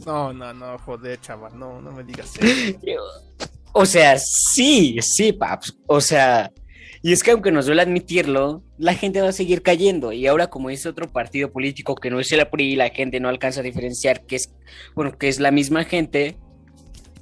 No, 0.05 0.33
no, 0.33 0.53
no, 0.53 0.77
joder, 0.79 1.21
chaval, 1.21 1.57
no, 1.57 1.81
no 1.81 1.93
me 1.93 2.03
digas 2.03 2.33
eso. 2.37 2.79
o 3.73 3.87
sea, 3.87 4.19
sí, 4.19 4.99
sí, 5.01 5.33
paps. 5.33 5.79
O 5.87 6.01
sea, 6.01 6.53
y 7.01 7.13
es 7.13 7.23
que 7.23 7.31
aunque 7.31 7.53
nos 7.53 7.67
duele 7.67 7.83
admitirlo, 7.83 8.65
la 8.77 8.95
gente 8.95 9.21
va 9.21 9.29
a 9.29 9.33
seguir 9.33 9.63
cayendo. 9.63 10.11
Y 10.11 10.27
ahora, 10.27 10.49
como 10.51 10.69
es 10.69 10.85
otro 10.85 11.07
partido 11.13 11.53
político 11.53 11.95
que 11.95 12.11
no 12.11 12.19
es 12.19 12.33
el 12.33 12.45
PRI, 12.49 12.75
la 12.75 12.89
gente 12.89 13.21
no 13.21 13.29
alcanza 13.29 13.61
a 13.61 13.63
diferenciar 13.63 14.27
que 14.27 14.35
es, 14.35 14.53
bueno, 14.97 15.17
que 15.17 15.29
es 15.29 15.39
la 15.39 15.53
misma 15.53 15.85
gente, 15.85 16.39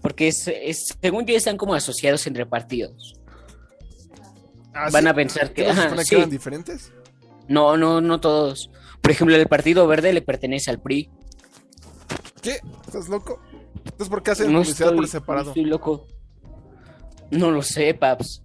porque 0.03 0.29
es, 0.29 0.97
según 1.01 1.25
yo 1.25 1.37
están 1.37 1.57
como 1.57 1.75
asociados 1.75 2.27
entre 2.27 2.45
partidos. 2.45 3.15
¿Ah, 4.75 4.89
Van 4.93 5.07
a 5.07 5.15
pensar 5.15 5.53
que, 5.53 5.69
eran 5.69 6.29
diferentes. 6.29 6.93
No, 7.49 7.77
no, 7.77 8.01
no 8.01 8.21
todos. 8.21 8.71
Por 9.01 9.11
ejemplo, 9.11 9.37
el 9.37 9.47
Partido 9.47 9.87
Verde 9.87 10.13
le 10.13 10.23
pertenece 10.23 10.71
al 10.71 10.81
PRI. 10.81 11.11
¿Qué? 12.41 12.61
¿Estás 12.87 13.09
loco? 13.09 13.41
Entonces, 13.85 14.09
¿por 14.09 14.23
qué 14.23 14.31
hacen 14.33 14.53
publicidad 14.53 14.95
por 14.95 15.07
separado? 15.07 15.47
No 15.47 15.51
estoy 15.51 15.65
loco. 15.65 16.07
No 17.31 17.51
lo 17.51 17.63
sé, 17.63 17.95
Paps. 17.95 18.43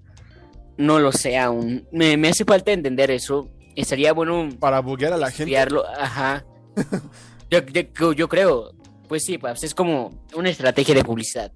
No 0.77 0.99
lo 0.99 1.11
sé 1.11 1.37
aún. 1.37 1.87
Me, 1.91 2.15
hace 2.27 2.45
falta 2.45 2.71
entender 2.71 3.11
eso. 3.11 3.49
Estaría 3.75 4.13
bueno. 4.13 4.49
Para 4.59 4.79
buguear 4.81 5.13
a 5.13 5.17
la 5.17 5.31
gente. 5.31 5.57
Ajá. 5.57 6.45
yo, 7.49 8.13
yo 8.13 8.27
creo. 8.27 8.71
Pues 9.07 9.23
sí, 9.23 9.37
Paps, 9.37 9.63
es 9.63 9.73
como 9.73 10.11
una 10.35 10.49
estrategia 10.49 10.93
de 10.93 11.03
publicidad. 11.03 11.51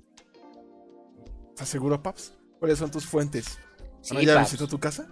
¿Estás 1.49 1.69
seguro, 1.69 2.01
Paps? 2.01 2.33
¿Cuáles 2.59 2.79
son 2.79 2.91
tus 2.91 3.05
fuentes? 3.05 3.59
Sí, 4.01 4.25
¿Ya 4.25 4.39
visitó 4.39 4.67
tu 4.67 4.79
casa? 4.79 5.07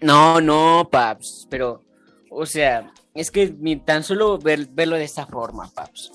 No, 0.00 0.40
no, 0.40 0.88
Paps, 0.90 1.46
pero, 1.48 1.84
o 2.30 2.44
sea, 2.44 2.92
es 3.14 3.30
que 3.30 3.48
tan 3.84 4.02
solo 4.02 4.38
verlo 4.38 4.96
de 4.96 5.04
esta 5.04 5.26
forma, 5.26 5.70
Paps. 5.72 6.10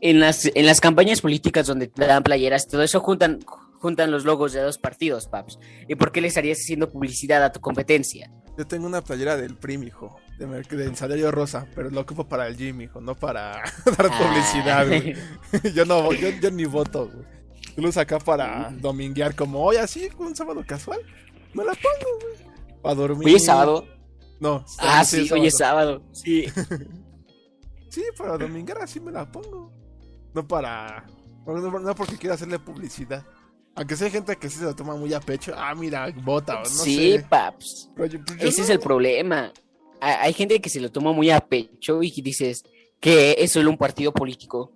En 0.00 0.20
las, 0.20 0.50
en 0.54 0.66
las 0.66 0.80
campañas 0.80 1.22
políticas 1.22 1.66
donde 1.66 1.88
te 1.88 2.06
dan 2.06 2.22
playeras, 2.22 2.68
todo 2.68 2.82
eso 2.82 3.00
juntan, 3.00 3.40
juntan 3.78 4.10
los 4.10 4.24
logos 4.24 4.52
de 4.52 4.60
dos 4.60 4.76
partidos, 4.76 5.28
Paps. 5.28 5.58
¿Y 5.88 5.94
por 5.94 6.12
qué 6.12 6.20
le 6.20 6.28
estarías 6.28 6.58
haciendo 6.58 6.90
publicidad 6.90 7.42
a 7.42 7.52
tu 7.52 7.60
competencia? 7.60 8.30
Yo 8.58 8.66
tengo 8.66 8.86
una 8.86 9.02
playera 9.02 9.36
del 9.36 9.56
PRI, 9.56 9.86
hijo. 9.86 10.16
Del 10.38 10.96
salario 10.96 11.30
rosa, 11.30 11.66
pero 11.74 11.90
lo 11.90 12.00
ocupo 12.00 12.26
para 12.26 12.46
el 12.46 12.56
gym, 12.56 12.82
hijo, 12.82 13.00
no 13.00 13.14
para 13.14 13.52
dar 13.98 14.10
ah. 14.10 14.18
publicidad, 14.18 14.86
güey. 14.86 15.14
yo 15.74 15.84
no, 15.84 16.12
yo, 16.12 16.50
ni 16.50 16.64
voto, 16.64 17.08
güey. 17.08 17.26
Yo 17.76 17.82
lo 17.82 17.88
uso 17.88 18.00
acá 18.00 18.18
para 18.18 18.70
dominguear 18.70 19.34
como 19.34 19.62
hoy 19.62 19.76
así, 19.76 20.08
un 20.18 20.34
sábado 20.34 20.62
casual. 20.66 21.00
Me 21.54 21.64
la 21.64 21.72
pongo, 21.72 22.18
güey. 22.20 22.80
Para 22.82 22.94
dormir. 22.94 23.28
Hoy 23.28 23.34
es 23.34 23.44
sábado. 23.44 23.86
No. 24.40 24.64
Ah, 24.78 25.04
sí, 25.04 25.28
hoy 25.32 25.46
es 25.46 25.56
sábado. 25.56 26.02
Sí. 26.12 26.46
sí, 27.88 28.02
para 28.16 28.36
dominguear 28.36 28.82
así 28.82 29.00
me 29.00 29.10
la 29.10 29.30
pongo. 29.30 29.72
No 30.34 30.46
para. 30.46 31.06
No, 31.46 31.94
porque 31.94 32.16
quiera 32.16 32.34
hacerle 32.34 32.58
publicidad. 32.58 33.24
Aunque 33.76 33.96
sea 33.96 34.10
gente 34.10 34.36
que 34.36 34.48
sí 34.48 34.58
se 34.58 34.64
lo 34.64 34.74
toma 34.74 34.94
muy 34.96 35.12
a 35.14 35.20
pecho. 35.20 35.52
Ah, 35.56 35.74
mira, 35.74 36.12
vota. 36.22 36.60
No 36.60 36.64
sí, 36.64 37.18
paps. 37.28 37.90
Pues 37.96 38.14
Ese 38.38 38.62
es 38.62 38.70
el 38.70 38.80
problema. 38.80 39.52
Hay 40.00 40.32
gente 40.32 40.60
que 40.60 40.68
se 40.68 40.80
lo 40.80 40.90
toma 40.90 41.12
muy 41.12 41.30
a 41.30 41.40
pecho 41.40 42.02
y 42.02 42.10
dices 42.10 42.64
que 43.00 43.36
es 43.38 43.52
solo 43.52 43.70
un 43.70 43.78
partido 43.78 44.12
político. 44.12 44.72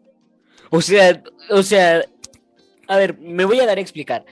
O 0.71 0.81
sea, 0.81 1.23
o 1.51 1.63
sea, 1.63 2.05
a 2.87 2.97
ver, 2.97 3.19
me 3.19 3.45
voy 3.45 3.61
a 3.61 3.67
dar 3.67 3.79
a 3.79 3.81
explicar. 3.81 4.25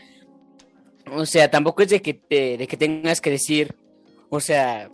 O 1.13 1.25
sea, 1.25 1.51
tampoco 1.51 1.83
es 1.83 1.91
de 1.91 2.03
que 2.03 2.15
te, 2.15 2.57
de 2.57 2.67
que 2.67 2.77
tengas 2.77 3.21
que 3.21 3.31
decir, 3.31 3.75
o 4.29 4.41
sea, 4.41 4.91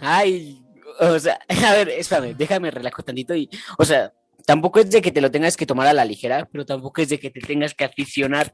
ay, 0.00 0.62
o 0.98 1.18
sea, 1.18 1.38
a 1.66 1.74
ver, 1.74 1.88
espérame, 1.90 2.34
déjame 2.36 2.70
relajo 2.70 3.02
tantito 3.02 3.34
y, 3.34 3.50
o 3.78 3.84
sea, 3.84 4.12
tampoco 4.46 4.80
es 4.80 4.90
de 4.90 5.02
que 5.02 5.12
te 5.12 5.20
lo 5.20 5.30
tengas 5.30 5.56
que 5.56 5.66
tomar 5.66 5.86
a 5.86 5.92
la 5.92 6.04
ligera, 6.04 6.48
pero 6.50 6.64
tampoco 6.64 7.02
es 7.02 7.08
de 7.10 7.18
que 7.18 7.30
te 7.30 7.40
tengas 7.40 7.74
que 7.74 7.84
aficionar 7.84 8.52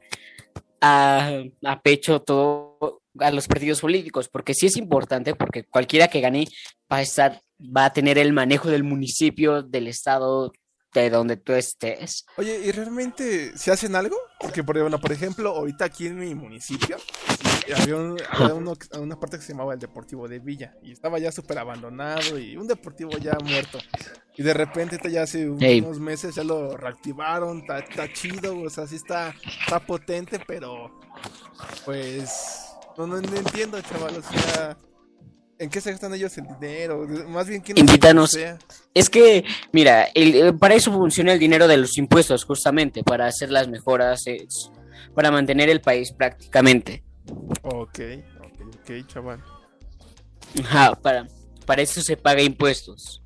a, 0.81 1.43
a 1.63 1.81
pecho 1.81 2.21
todo 2.21 2.68
a 3.17 3.31
los 3.31 3.47
partidos 3.47 3.81
políticos, 3.81 4.29
porque 4.29 4.53
sí 4.53 4.67
es 4.67 4.77
importante, 4.77 5.35
porque 5.35 5.63
cualquiera 5.63 6.07
que 6.07 6.21
gane 6.21 6.45
va 6.91 6.97
a 6.97 7.01
estar, 7.01 7.41
va 7.59 7.85
a 7.85 7.93
tener 7.93 8.17
el 8.17 8.33
manejo 8.33 8.69
del 8.69 8.83
municipio, 8.83 9.63
del 9.63 9.87
estado, 9.87 10.51
de 10.93 11.09
donde 11.09 11.37
tú 11.37 11.53
estés. 11.53 12.25
Oye, 12.37 12.59
¿y 12.65 12.71
realmente 12.71 13.57
se 13.57 13.71
hacen 13.71 13.95
algo? 13.95 14.15
Porque, 14.39 14.63
por, 14.63 14.79
bueno, 14.79 14.99
por 14.99 15.11
ejemplo, 15.11 15.49
ahorita 15.49 15.85
aquí 15.85 16.07
en 16.07 16.17
mi 16.17 16.33
municipio 16.33 16.97
había, 17.75 17.95
una 18.99 19.19
parte 19.19 19.37
que 19.37 19.43
se 19.43 19.53
llamaba 19.53 19.73
el 19.73 19.79
Deportivo 19.79 20.27
de 20.27 20.39
Villa 20.39 20.75
y 20.81 20.91
estaba 20.91 21.19
ya 21.19 21.31
súper 21.31 21.59
abandonado 21.59 22.39
y 22.39 22.57
un 22.57 22.67
deportivo 22.67 23.11
ya 23.17 23.37
muerto. 23.43 23.77
Y 24.35 24.43
de 24.43 24.53
repente, 24.53 24.97
ya 25.11 25.23
hace 25.23 25.49
unos 25.49 25.99
meses 25.99 26.35
ya 26.35 26.43
lo 26.43 26.75
reactivaron, 26.75 27.63
está, 27.69 28.11
chido, 28.13 28.59
o 28.59 28.69
sea, 28.69 28.87
sí 28.87 28.95
está, 28.95 29.35
está 29.61 29.79
potente, 29.79 30.39
pero 30.47 30.99
pues 31.85 32.68
no, 33.07 33.07
no, 33.07 33.21
no 33.21 33.37
entiendo, 33.37 33.81
chaval, 33.81 34.17
o 34.17 34.21
sea 34.21 34.77
¿En 35.59 35.69
qué 35.69 35.81
se 35.81 35.91
gastan 35.91 36.13
ellos 36.13 36.37
el 36.37 36.47
dinero? 36.47 37.05
Más 37.27 37.45
bien, 37.45 37.61
¿quién 37.61 37.77
Invítanos. 37.77 38.37
Es 38.93 39.09
que, 39.09 39.43
mira, 39.73 40.07
eh, 40.15 40.53
para 40.53 40.73
eso 40.73 40.89
funciona 40.89 41.33
el 41.33 41.39
dinero 41.39 41.67
de 41.67 41.75
los 41.75 41.97
impuestos, 41.97 42.45
justamente, 42.45 43.03
para 43.03 43.27
hacer 43.27 43.51
las 43.51 43.67
mejoras, 43.67 44.23
para 45.13 45.31
mantener 45.31 45.67
el 45.67 45.81
país 45.81 46.13
prácticamente. 46.13 47.03
Ok, 47.63 47.99
ok, 48.39 48.61
ok, 48.67 49.07
chaval. 49.07 49.43
Ajá, 50.63 50.95
para, 50.95 51.27
para 51.65 51.81
eso 51.81 52.01
se 52.01 52.15
paga 52.15 52.41
impuestos. 52.41 53.21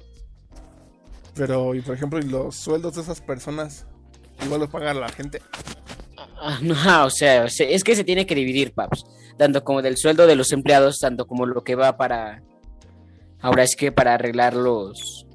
Pero, 1.36 1.76
y 1.76 1.82
por 1.82 1.94
ejemplo, 1.94 2.20
los 2.20 2.56
sueldos 2.56 2.96
de 2.96 3.04
esas 3.04 3.22
personas, 3.22 3.86
igual 4.44 4.62
los 4.62 4.72
paga 4.72 4.96
la 4.96 5.10
gente. 5.10 5.40
No, 6.62 7.06
o 7.06 7.10
sea, 7.10 7.46
es 7.46 7.84
que 7.84 7.96
se 7.96 8.04
tiene 8.04 8.26
que 8.26 8.36
dividir, 8.36 8.74
paps 8.74 9.06
tanto 9.38 9.64
como 9.64 9.82
del 9.82 9.98
sueldo 9.98 10.28
de 10.28 10.36
los 10.36 10.52
empleados, 10.52 11.00
tanto 11.00 11.26
como 11.26 11.46
lo 11.46 11.64
que 11.64 11.76
va 11.76 11.98
para, 11.98 12.44
ahora 13.40 13.64
es 13.64 13.76
que 13.76 13.92
para 13.92 14.14
arreglar 14.14 14.56
los, 14.56 15.26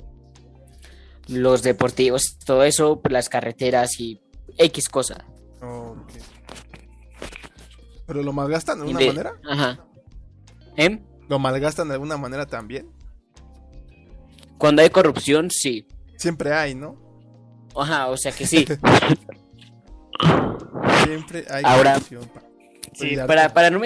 los 1.26 1.62
deportivos, 1.62 2.38
todo 2.44 2.64
eso, 2.64 3.00
las 3.08 3.28
carreteras 3.28 4.00
y 4.00 4.20
X 4.56 4.88
cosa. 4.88 5.24
¿Pero 8.06 8.22
lo 8.22 8.32
malgastan 8.32 8.78
de 8.78 8.86
alguna 8.86 9.06
manera? 9.06 9.32
Ajá. 9.48 9.84
¿Eh? 10.76 11.02
¿Lo 11.28 11.38
malgastan 11.38 11.88
de 11.88 11.94
alguna 11.94 12.16
manera 12.16 12.46
también? 12.46 12.90
Cuando 14.56 14.82
hay 14.82 14.90
corrupción, 14.90 15.50
sí. 15.50 15.86
Siempre 16.16 16.52
hay, 16.52 16.74
¿no? 16.74 16.96
Ajá, 17.76 18.08
o 18.08 18.16
sea 18.16 18.32
que 18.32 18.46
sí. 18.46 18.66
Siempre 21.04 21.44
hay 21.50 21.62
corrupción. 21.62 22.30
Sí, 22.94 23.16
para, 23.26 23.52
para, 23.52 23.70
no 23.70 23.80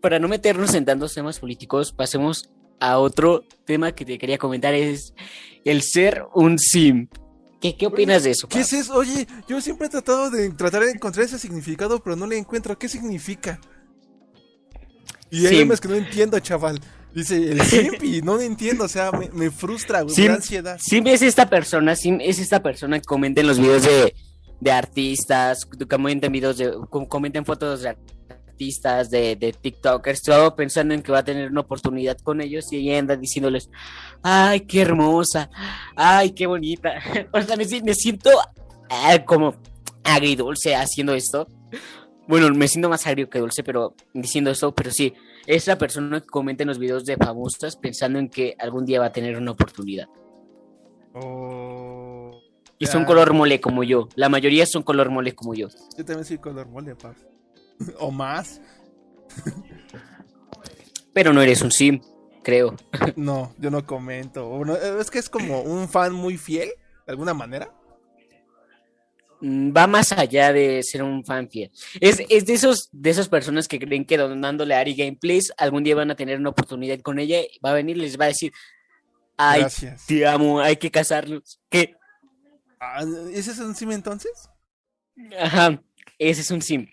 para 0.00 0.18
no 0.18 0.28
meternos 0.28 0.74
en 0.74 0.84
tantos 0.84 1.14
temas 1.14 1.38
políticos, 1.38 1.92
pasemos 1.92 2.50
a 2.80 2.98
otro 2.98 3.44
tema 3.64 3.92
que 3.92 4.04
te 4.04 4.18
quería 4.18 4.38
comentar, 4.38 4.74
es 4.74 5.14
el 5.64 5.82
ser 5.82 6.24
un 6.34 6.58
sim. 6.58 7.08
¿Qué, 7.60 7.76
qué 7.76 7.86
opinas 7.86 8.24
de 8.24 8.32
eso? 8.32 8.48
¿Qué 8.48 8.60
es 8.60 8.72
eso? 8.72 8.94
Oye, 8.94 9.26
yo 9.48 9.60
siempre 9.60 9.86
he 9.86 9.90
tratado 9.90 10.30
de 10.30 10.50
tratar 10.50 10.84
de 10.84 10.90
encontrar 10.90 11.24
ese 11.24 11.38
significado, 11.38 12.00
pero 12.02 12.14
no 12.14 12.26
le 12.26 12.36
encuentro. 12.36 12.78
¿Qué 12.78 12.88
significa? 12.88 13.58
Y 15.30 15.46
hay 15.46 15.60
es 15.60 15.80
que 15.80 15.88
no 15.88 15.94
entiendo, 15.94 16.38
chaval. 16.38 16.80
Dice 17.14 17.50
el 17.50 17.62
simp 17.62 18.04
y 18.04 18.20
no 18.20 18.34
lo 18.34 18.42
entiendo, 18.42 18.84
o 18.84 18.88
sea, 18.88 19.10
me, 19.10 19.50
frustra, 19.50 20.02
güey, 20.02 20.14
me 20.14 20.28
da 20.28 20.34
ansiedad. 20.34 20.78
Sim 20.78 21.06
es 21.06 21.22
esta 21.22 21.48
persona, 21.48 21.96
sim 21.96 22.18
es 22.20 22.38
esta 22.38 22.62
persona 22.62 22.98
que 22.98 23.06
comenta 23.06 23.40
en 23.40 23.46
los 23.46 23.58
videos 23.58 23.84
de, 23.84 24.14
de 24.60 24.72
artistas, 24.72 25.66
comenta 25.88 26.28
videos 26.28 26.58
de, 26.58 26.72
comenta 27.08 27.38
en 27.38 27.44
fotos 27.44 27.82
de 27.82 27.90
artistas, 27.90 29.10
de, 29.10 29.36
de 29.36 29.52
TikTokers, 29.52 30.22
todo 30.22 30.56
pensando 30.56 30.94
en 30.94 31.02
que 31.02 31.12
va 31.12 31.18
a 31.18 31.24
tener 31.24 31.50
una 31.50 31.60
oportunidad 31.60 32.16
con 32.18 32.40
ellos 32.40 32.72
y 32.72 32.76
ella 32.76 32.98
anda 32.98 33.16
diciéndoles, 33.16 33.70
ay, 34.22 34.60
qué 34.60 34.82
hermosa, 34.82 35.50
ay, 35.94 36.30
qué 36.30 36.46
bonita. 36.46 36.94
o 37.32 37.42
sea, 37.42 37.56
me, 37.56 37.64
siento 37.94 38.30
ah, 38.88 39.18
como 39.24 39.54
agridulce 40.04 40.74
haciendo 40.74 41.14
esto. 41.14 41.48
Bueno, 42.26 42.52
me 42.54 42.66
siento 42.66 42.88
más 42.88 43.06
agrio 43.06 43.28
que 43.30 43.38
dulce, 43.38 43.62
pero 43.62 43.94
diciendo 44.12 44.50
esto, 44.50 44.74
pero 44.74 44.90
sí, 44.90 45.12
es 45.46 45.66
la 45.66 45.78
persona 45.78 46.20
que 46.20 46.26
comenta 46.26 46.64
en 46.64 46.68
los 46.68 46.78
videos 46.78 47.04
de 47.04 47.16
famosas 47.16 47.76
pensando 47.76 48.18
en 48.18 48.28
que 48.28 48.56
algún 48.58 48.84
día 48.84 49.00
va 49.00 49.06
a 49.06 49.12
tener 49.12 49.36
una 49.36 49.52
oportunidad. 49.52 50.08
Oh, 51.14 52.05
y 52.78 52.86
son 52.86 53.04
color 53.04 53.32
mole 53.32 53.60
como 53.60 53.84
yo. 53.84 54.08
La 54.14 54.28
mayoría 54.28 54.66
son 54.66 54.82
color 54.82 55.10
mole 55.10 55.34
como 55.34 55.54
yo. 55.54 55.68
Yo 55.96 56.04
también 56.04 56.24
soy 56.24 56.38
color 56.38 56.68
mole, 56.68 56.94
paz. 56.94 57.16
o 57.98 58.10
más. 58.10 58.60
Pero 61.12 61.32
no 61.32 61.40
eres 61.40 61.62
un 61.62 61.72
sim, 61.72 62.00
creo. 62.42 62.76
no, 63.16 63.54
yo 63.58 63.70
no 63.70 63.86
comento. 63.86 64.62
es 65.00 65.10
que 65.10 65.18
es 65.18 65.28
como 65.28 65.62
un 65.62 65.88
fan 65.88 66.12
muy 66.12 66.36
fiel, 66.36 66.68
de 67.06 67.12
alguna 67.12 67.34
manera. 67.34 67.72
Mm, 69.40 69.74
va 69.76 69.86
más 69.86 70.12
allá 70.12 70.52
de 70.52 70.82
ser 70.82 71.02
un 71.02 71.24
fan 71.24 71.48
fiel. 71.48 71.70
Es, 72.00 72.16
de 72.18 72.52
esos 72.52 72.88
de 72.92 73.10
esas 73.10 73.28
personas 73.28 73.68
que 73.68 73.78
creen 73.78 74.04
que 74.04 74.16
donándole 74.16 74.74
a 74.74 74.80
Ari 74.80 74.94
Gameplays 74.94 75.52
algún 75.58 75.84
día 75.84 75.94
van 75.94 76.10
a 76.10 76.16
tener 76.16 76.38
una 76.38 76.50
oportunidad 76.50 77.00
con 77.00 77.18
ella, 77.18 77.38
va 77.64 77.70
a 77.70 77.74
venir 77.74 77.96
y 77.96 78.00
les 78.00 78.18
va 78.18 78.26
a 78.26 78.28
decir, 78.28 78.52
ay, 79.36 79.66
te 80.06 80.26
amo, 80.26 80.60
hay 80.60 80.76
que 80.76 80.90
casarnos. 80.90 81.60
¿Qué? 81.68 81.95
Ah, 82.94 83.04
¿Ese 83.32 83.50
es 83.50 83.58
un 83.58 83.74
sim 83.74 83.90
entonces? 83.90 84.48
Ajá, 85.38 85.82
ese 86.18 86.40
es 86.42 86.50
un 86.50 86.62
sim. 86.62 86.86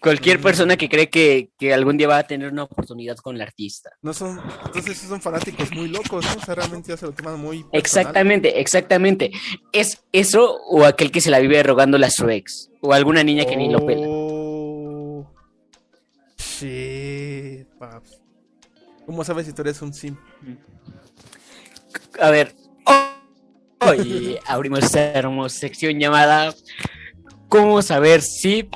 Cualquier 0.00 0.38
mm. 0.38 0.42
persona 0.42 0.76
que 0.76 0.88
cree 0.88 1.10
que, 1.10 1.74
algún 1.74 1.98
día 1.98 2.08
va 2.08 2.18
a 2.18 2.26
tener 2.26 2.50
una 2.50 2.62
oportunidad 2.62 3.16
con 3.16 3.36
el 3.36 3.42
artista. 3.42 3.90
No 4.00 4.14
son, 4.14 4.40
entonces 4.66 4.96
son 4.96 5.20
fanáticos 5.20 5.70
muy 5.72 5.88
locos, 5.88 6.24
¿no? 6.24 6.40
O 6.40 6.44
sea, 6.44 6.54
realmente 6.54 6.88
ya 6.88 6.96
se 6.96 7.04
lo 7.06 7.12
toman 7.12 7.38
muy. 7.38 7.66
Exactamente, 7.72 8.60
exactamente. 8.60 9.30
Es 9.72 10.02
eso 10.12 10.56
o 10.68 10.86
aquel 10.86 11.10
que 11.10 11.20
se 11.20 11.30
la 11.30 11.38
vive 11.38 11.62
rogándole 11.62 12.06
a 12.06 12.10
su 12.10 12.28
ex. 12.30 12.70
O 12.80 12.94
alguna 12.94 13.22
niña 13.22 13.44
que 13.44 13.56
ni 13.56 13.70
lo 13.70 13.84
pela. 13.84 14.06
Sí, 16.38 17.66
oh, 17.74 17.78
paps. 17.78 18.22
¿Cómo 19.04 19.22
sabes 19.22 19.46
si 19.46 19.52
tú 19.52 19.62
eres 19.62 19.82
un 19.82 19.92
sim? 19.92 20.16
A 22.18 22.30
ver. 22.30 22.54
Hoy 23.86 24.38
abrimos 24.46 24.80
esta 24.80 25.12
hermosa 25.12 25.58
sección 25.58 25.98
llamada 25.98 26.54
¿Cómo 27.48 27.80
saber 27.82 28.20
si 28.20 28.68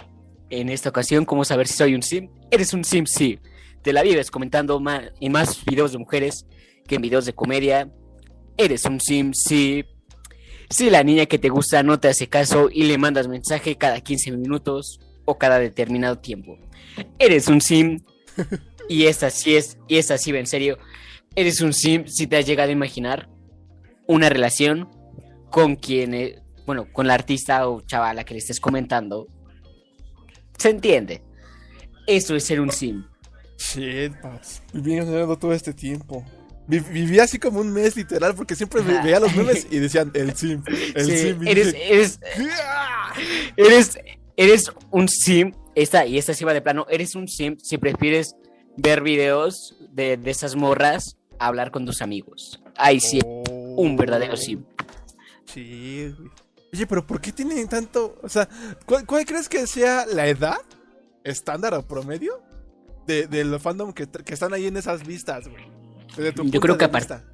en 0.51 0.69
esta 0.69 0.89
ocasión, 0.89 1.25
¿cómo 1.25 1.45
saber 1.45 1.67
si 1.67 1.75
soy 1.75 1.95
un 1.95 2.03
sim? 2.03 2.29
Eres 2.51 2.73
un 2.73 2.85
sim, 2.85 3.07
sí. 3.07 3.39
Te 3.83 3.93
la 3.93 4.03
vives 4.03 4.31
comentando 4.31 4.81
más, 4.81 5.13
en 5.21 5.33
más 5.33 5.65
videos 5.65 5.93
de 5.93 5.99
mujeres 5.99 6.47
que 6.87 6.95
en 6.95 7.03
videos 7.03 7.27
de 7.27 7.35
comedia. 7.35 7.91
Eres 8.57 8.85
un 8.85 9.01
sim, 9.01 9.33
sí. 9.33 9.85
Si 10.71 10.91
la 10.91 11.03
niña 11.03 11.27
que 11.27 11.39
te 11.39 11.49
gusta 11.49 11.83
no 11.83 12.01
te 12.01 12.09
hace 12.09 12.29
caso 12.29 12.69
y 12.73 12.85
le 12.85 12.99
mandas 12.99 13.29
mensaje 13.29 13.77
cada 13.77 14.01
15 14.01 14.33
minutos 14.33 15.01
o 15.25 15.39
cada 15.39 15.59
determinado 15.59 16.19
tiempo. 16.19 16.59
Eres 17.19 17.49
un 17.49 17.61
sim. 17.61 18.01
y 18.89 19.07
esta 19.07 19.31
sí 19.31 19.57
es, 19.57 19.77
y 19.89 19.99
esta 19.99 20.19
sí 20.19 20.33
va 20.33 20.39
en 20.39 20.47
serio. 20.47 20.79
Eres 21.37 21.61
un 21.61 21.73
sim 21.73 22.07
si 22.07 22.27
te 22.27 22.37
has 22.37 22.47
llegado 22.47 22.71
a 22.71 22.73
imaginar 22.73 23.29
una 24.07 24.29
relación 24.29 24.89
con 25.55 25.77
quien, 25.77 26.15
eh, 26.15 26.43
bueno, 26.67 26.89
con 26.93 27.07
la 27.07 27.15
artista 27.15 27.69
o 27.69 27.81
chavala 27.83 28.25
que 28.25 28.35
le 28.35 28.39
estés 28.39 28.59
comentando 28.59 29.29
¿Se 30.59 30.71
entiende? 30.71 31.23
Eso 32.09 32.35
es 32.35 32.45
ser 32.45 32.61
un 32.61 32.73
sim. 32.73 33.05
Shit, 33.57 34.21
paps. 34.21 34.63
Viviendo 34.73 35.39
todo 35.39 35.53
este 35.53 35.73
tiempo. 35.73 36.25
vivía 36.67 37.23
así 37.23 37.39
como 37.39 37.61
un 37.61 37.73
mes 37.73 37.95
literal 37.95 38.35
porque 38.35 38.57
siempre 38.57 38.83
veía 38.83 39.21
los 39.21 39.33
memes 39.37 39.69
y 39.71 39.79
decían 39.79 40.11
el 40.15 40.35
sim, 40.35 40.61
el 40.97 41.05
sim. 41.05 41.47
Eres, 41.47 41.75
eres, 41.75 42.21
eres, 43.57 43.99
eres 44.37 44.73
un 44.91 45.09
sim, 45.09 45.53
esta, 45.77 46.05
y 46.05 46.19
esta 46.19 46.35
sí 46.35 46.45
va 46.45 46.53
de 46.53 46.63
plano, 46.63 46.85
eres 46.91 47.15
un 47.15 47.29
sim 47.29 47.57
si 47.63 47.79
prefieres 47.79 48.35
ver 48.77 49.03
videos 49.03 49.77
de, 49.93 50.17
de 50.17 50.31
esas 50.33 50.57
morras 50.57 51.17
a 51.39 51.47
hablar 51.47 51.71
con 51.71 51.87
tus 51.87 52.03
amigos. 52.03 52.61
Ahí 52.77 52.99
sí, 52.99 53.21
un 53.77 53.97
verdadero 53.97 54.37
sim. 54.37 54.65
Sí, 55.47 56.15
Oye, 56.75 56.89
pero 56.89 57.07
¿por 57.07 57.21
qué 57.21 57.31
tienen 57.31 57.69
tanto? 57.69 58.19
O 58.21 58.29
sea, 58.29 58.49
¿cuál, 58.85 59.25
crees 59.25 59.49
que 59.49 59.65
sea 59.69 60.07
la 60.07 60.27
edad 60.27 60.57
estándar 61.23 61.73
o 61.75 61.87
promedio 61.87 62.43
de, 63.07 63.29
de 63.29 63.45
los 63.45 63.63
fandom 63.63 63.93
que, 63.93 64.09
que, 64.09 64.35
están 64.35 64.53
ahí 64.55 64.67
en 64.67 64.77
esas 64.77 65.07
listas, 65.07 65.47
güey? 65.47 65.63
yo, 66.51 66.61
creo 66.61 66.77
que 66.77 66.85
a 66.87 67.25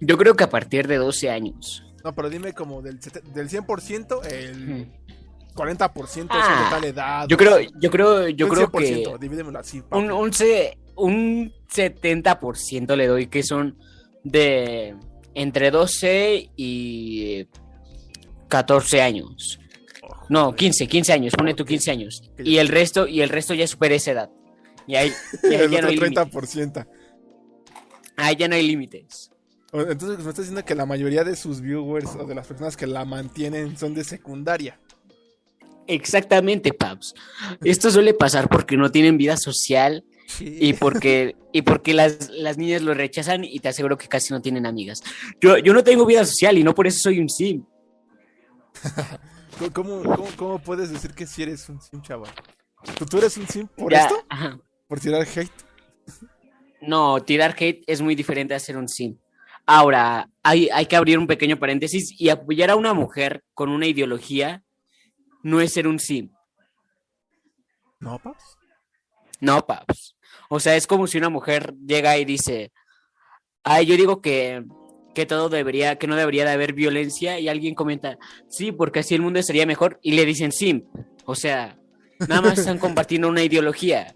yo 0.00 0.18
creo 0.18 0.36
que 0.36 0.44
a 0.44 0.50
partir 0.50 0.86
de 0.86 0.96
12 0.96 1.30
años. 1.30 1.82
No, 2.04 2.14
pero 2.14 2.28
dime 2.28 2.52
como 2.52 2.82
del, 2.82 3.00
del 3.00 3.48
100%, 3.48 4.26
el 4.26 4.86
40% 5.54 6.24
es 6.24 6.28
ah, 6.30 6.64
de 6.64 6.70
tal 6.70 6.84
edad. 6.84 7.26
Yo 7.26 7.38
creo, 7.38 7.58
yo 7.78 7.90
creo, 7.90 8.28
yo 8.28 8.48
creo 8.48 8.70
que 8.70 9.02
así, 9.58 9.82
un, 9.92 10.10
un, 10.10 10.30
un 10.96 11.52
70% 11.74 12.96
le 12.96 13.06
doy 13.06 13.28
que 13.28 13.42
son 13.42 13.78
de 14.24 14.94
entre 15.34 15.70
12 15.70 16.50
y 16.56 17.46
14 18.48 19.02
años. 19.02 19.58
No, 20.28 20.54
15, 20.54 20.86
15 20.86 21.12
años, 21.12 21.34
pone 21.36 21.54
tú 21.54 21.64
15 21.64 21.90
años. 21.90 22.22
Y 22.38 22.58
el 22.58 22.68
resto, 22.68 23.06
y 23.06 23.20
el 23.20 23.28
resto 23.28 23.54
ya 23.54 23.66
supera 23.66 23.94
esa 23.94 24.12
edad. 24.12 24.30
Y 24.86 24.96
ahí, 24.96 25.12
ya 25.42 25.80
no 25.80 25.88
hay 25.88 25.96
30%. 25.96 26.86
Ahí 28.16 28.36
ya 28.36 28.48
no 28.48 28.54
hay 28.54 28.66
límites. 28.66 29.30
Entonces 29.72 30.18
me 30.18 30.30
estás 30.30 30.38
diciendo 30.38 30.64
que 30.64 30.74
la 30.74 30.84
mayoría 30.84 31.22
de 31.22 31.36
sus 31.36 31.60
viewers 31.60 32.16
o 32.16 32.26
de 32.26 32.34
las 32.34 32.46
personas 32.46 32.76
que 32.76 32.86
la 32.86 33.04
mantienen 33.04 33.76
son 33.76 33.94
de 33.94 34.04
secundaria. 34.04 34.80
Exactamente, 35.86 36.72
Paps. 36.72 37.14
Esto 37.64 37.90
suele 37.90 38.14
pasar 38.14 38.48
porque 38.48 38.76
no 38.76 38.90
tienen 38.90 39.16
vida 39.16 39.36
social 39.36 40.04
y 40.38 40.72
porque, 40.74 41.36
y 41.52 41.62
porque 41.62 41.94
las, 41.94 42.30
niñas 42.56 42.82
lo 42.82 42.94
rechazan 42.94 43.44
y 43.44 43.58
te 43.60 43.68
aseguro 43.68 43.98
que 43.98 44.08
casi 44.08 44.32
no 44.32 44.40
tienen 44.40 44.66
amigas. 44.66 45.02
Yo, 45.40 45.58
yo 45.58 45.72
no 45.72 45.82
tengo 45.82 46.06
vida 46.06 46.24
social 46.24 46.58
y 46.58 46.64
no 46.64 46.74
por 46.74 46.86
eso 46.86 47.00
soy 47.00 47.20
un 47.20 47.28
sim. 47.28 47.64
¿Cómo, 49.72 50.58
puedes 50.58 50.90
decir 50.90 51.12
que 51.14 51.26
si 51.26 51.42
eres 51.42 51.68
un 51.68 51.80
sim, 51.80 52.00
chaval? 52.02 52.30
¿Tú, 53.08 53.18
eres 53.18 53.36
un 53.36 53.46
sim 53.46 53.66
por 53.66 53.92
esto? 53.92 54.24
¿Por 54.86 55.00
tirar 55.00 55.22
hate? 55.22 55.50
No, 56.80 57.20
tirar 57.22 57.54
hate 57.58 57.82
es 57.86 58.00
muy 58.00 58.14
diferente 58.14 58.54
a 58.54 58.58
ser 58.58 58.76
un 58.76 58.88
sim. 58.88 59.18
Ahora, 59.66 60.28
hay, 60.42 60.68
hay 60.70 60.86
que 60.86 60.96
abrir 60.96 61.18
un 61.18 61.26
pequeño 61.26 61.58
paréntesis 61.58 62.14
y 62.18 62.30
apoyar 62.30 62.70
a 62.70 62.76
una 62.76 62.94
mujer 62.94 63.44
con 63.54 63.68
una 63.68 63.86
ideología 63.86 64.64
no 65.42 65.60
es 65.60 65.72
ser 65.72 65.86
un 65.86 65.98
sim. 65.98 66.30
¿No, 68.00 68.18
Paps? 68.18 68.59
No, 69.40 69.66
Paps. 69.66 70.16
O 70.48 70.60
sea, 70.60 70.76
es 70.76 70.86
como 70.86 71.06
si 71.06 71.18
una 71.18 71.28
mujer 71.28 71.74
llega 71.86 72.18
y 72.18 72.24
dice, 72.24 72.72
ay, 73.62 73.86
yo 73.86 73.96
digo 73.96 74.20
que, 74.20 74.64
que 75.14 75.26
todo 75.26 75.48
debería, 75.48 75.96
que 75.96 76.06
no 76.06 76.16
debería 76.16 76.44
de 76.44 76.52
haber 76.52 76.72
violencia 76.72 77.38
y 77.38 77.48
alguien 77.48 77.74
comenta, 77.74 78.18
sí, 78.48 78.72
porque 78.72 79.00
así 79.00 79.14
el 79.14 79.22
mundo 79.22 79.42
sería 79.42 79.66
mejor 79.66 79.98
y 80.02 80.12
le 80.12 80.24
dicen 80.24 80.52
sim. 80.52 80.84
O 81.24 81.34
sea, 81.34 81.78
nada 82.28 82.42
más 82.42 82.58
están 82.58 82.78
compartiendo 82.78 83.28
una 83.28 83.42
ideología. 83.42 84.14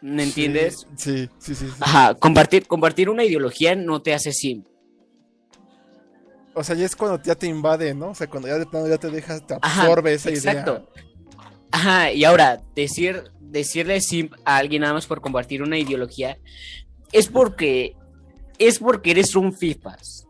¿Me 0.00 0.24
entiendes? 0.24 0.86
Sí, 0.96 1.28
sí, 1.38 1.54
sí, 1.54 1.66
Ajá, 1.78 2.14
compartir, 2.14 2.66
compartir 2.66 3.08
una 3.08 3.24
ideología 3.24 3.76
no 3.76 4.02
te 4.02 4.14
hace 4.14 4.32
sim. 4.32 4.64
O 6.54 6.64
sea, 6.64 6.74
ya 6.74 6.84
es 6.84 6.96
cuando 6.96 7.22
ya 7.22 7.34
te 7.34 7.46
invade, 7.46 7.94
¿no? 7.94 8.10
O 8.10 8.14
sea, 8.14 8.26
cuando 8.26 8.48
ya 8.48 8.58
de 8.58 8.66
plano 8.66 8.88
ya 8.88 8.98
te 8.98 9.10
dejas, 9.10 9.46
te 9.46 9.54
absorbe 9.54 10.12
esa 10.12 10.28
exacto. 10.28 10.88
Ajá, 11.70 12.12
y 12.12 12.24
ahora, 12.24 12.62
decir, 12.74 13.30
decirle 13.52 14.00
sim 14.00 14.30
a 14.44 14.56
alguien 14.56 14.82
nada 14.82 14.94
más 14.94 15.06
por 15.06 15.20
compartir 15.20 15.62
una 15.62 15.78
ideología 15.78 16.38
es 17.12 17.28
porque 17.28 17.94
es 18.58 18.78
porque 18.78 19.10
eres 19.12 19.34
un 19.36 19.52
FIFAs. 19.52 20.26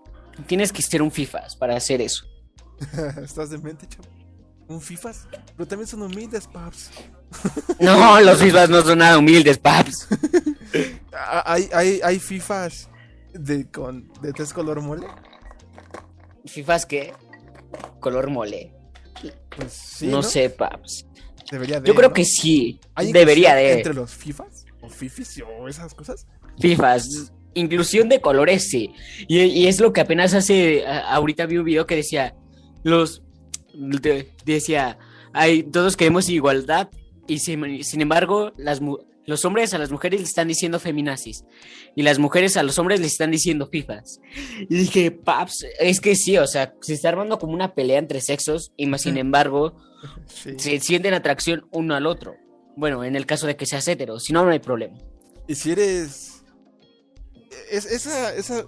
Tienes 0.46 0.72
que 0.72 0.82
ser 0.82 1.02
un 1.02 1.10
FIFAs 1.10 1.56
para 1.56 1.76
hacer 1.76 2.00
eso. 2.00 2.24
¿Estás 3.22 3.50
de 3.50 3.58
mente, 3.58 3.86
chavo? 3.86 4.08
¿Un 4.68 4.80
FIFAs? 4.80 5.28
Pero 5.56 5.68
también 5.68 5.86
son 5.86 6.02
humildes, 6.02 6.46
paps. 6.46 6.90
No, 7.80 8.20
los 8.20 8.38
FIFAs 8.38 8.68
no 8.68 8.82
son 8.82 8.98
nada 8.98 9.18
humildes, 9.18 9.58
paps. 9.58 10.08
Ah, 11.14 11.42
¿Hay, 11.44 11.68
hay, 11.74 12.00
hay 12.02 12.18
FIFAs 12.18 12.88
de, 13.34 13.70
con, 13.70 14.10
de 14.22 14.32
tres 14.32 14.54
color 14.54 14.80
mole? 14.80 15.06
¿FIFAs 16.46 16.86
qué? 16.86 17.12
Color 18.00 18.30
mole. 18.30 18.72
Pues 19.54 19.72
sí, 19.72 20.06
no, 20.06 20.22
sé, 20.22 20.48
paps. 20.48 21.06
Debería 21.52 21.80
de, 21.80 21.86
Yo 21.86 21.94
creo 21.94 22.14
que 22.14 22.24
sí. 22.24 22.80
Debería 23.12 23.54
de. 23.54 23.72
¿Entre 23.74 23.92
los 23.92 24.14
FIFAs? 24.14 24.64
¿O 24.80 24.88
FIFIs 24.88 25.42
o 25.46 25.68
esas 25.68 25.92
cosas? 25.92 26.26
FIFAs. 26.58 27.30
Inclusión 27.52 28.08
de 28.08 28.22
colores, 28.22 28.70
sí. 28.70 28.94
Y, 29.28 29.66
es 29.66 29.78
lo 29.78 29.92
que 29.92 30.00
apenas 30.00 30.32
hace. 30.32 30.86
ahorita 30.86 31.44
vi 31.44 31.58
un 31.58 31.66
video 31.66 31.86
que 31.86 31.96
decía. 31.96 32.34
Los. 32.84 33.22
decía. 34.46 34.98
Hay, 35.34 35.62
todos 35.62 35.98
queremos 35.98 36.30
igualdad. 36.30 36.88
Y 37.28 37.40
sin, 37.40 37.84
sin 37.84 38.00
embargo, 38.00 38.52
las, 38.56 38.80
los 39.24 39.44
hombres 39.44 39.72
a 39.74 39.78
las 39.78 39.90
mujeres 39.90 40.20
le 40.20 40.26
están 40.26 40.48
diciendo 40.48 40.80
feminazis 40.80 41.44
y 41.94 42.02
las 42.02 42.18
mujeres 42.18 42.56
a 42.56 42.62
los 42.62 42.78
hombres 42.78 43.00
le 43.00 43.06
están 43.06 43.30
diciendo 43.30 43.68
fifas. 43.70 44.20
Y 44.68 44.74
dije, 44.74 45.10
paps, 45.10 45.64
es 45.78 46.00
que 46.00 46.16
sí, 46.16 46.38
o 46.38 46.46
sea, 46.46 46.74
se 46.80 46.94
está 46.94 47.08
armando 47.08 47.38
como 47.38 47.52
una 47.52 47.74
pelea 47.74 47.98
entre 47.98 48.20
sexos 48.20 48.72
y 48.76 48.86
más 48.86 49.02
sin 49.02 49.16
embargo 49.16 49.76
se 50.56 50.80
sienten 50.80 51.14
atracción 51.14 51.66
uno 51.70 51.94
al 51.94 52.06
otro. 52.06 52.36
Bueno, 52.76 53.04
en 53.04 53.16
el 53.16 53.26
caso 53.26 53.46
de 53.46 53.56
que 53.56 53.66
seas 53.66 53.86
hetero, 53.86 54.18
si 54.18 54.32
no, 54.32 54.44
no 54.44 54.50
hay 54.50 54.58
problema. 54.58 54.98
Y 55.46 55.54
si 55.54 55.72
eres... 55.72 56.42
Es, 57.70 57.84
esa, 57.84 58.34
esa, 58.34 58.64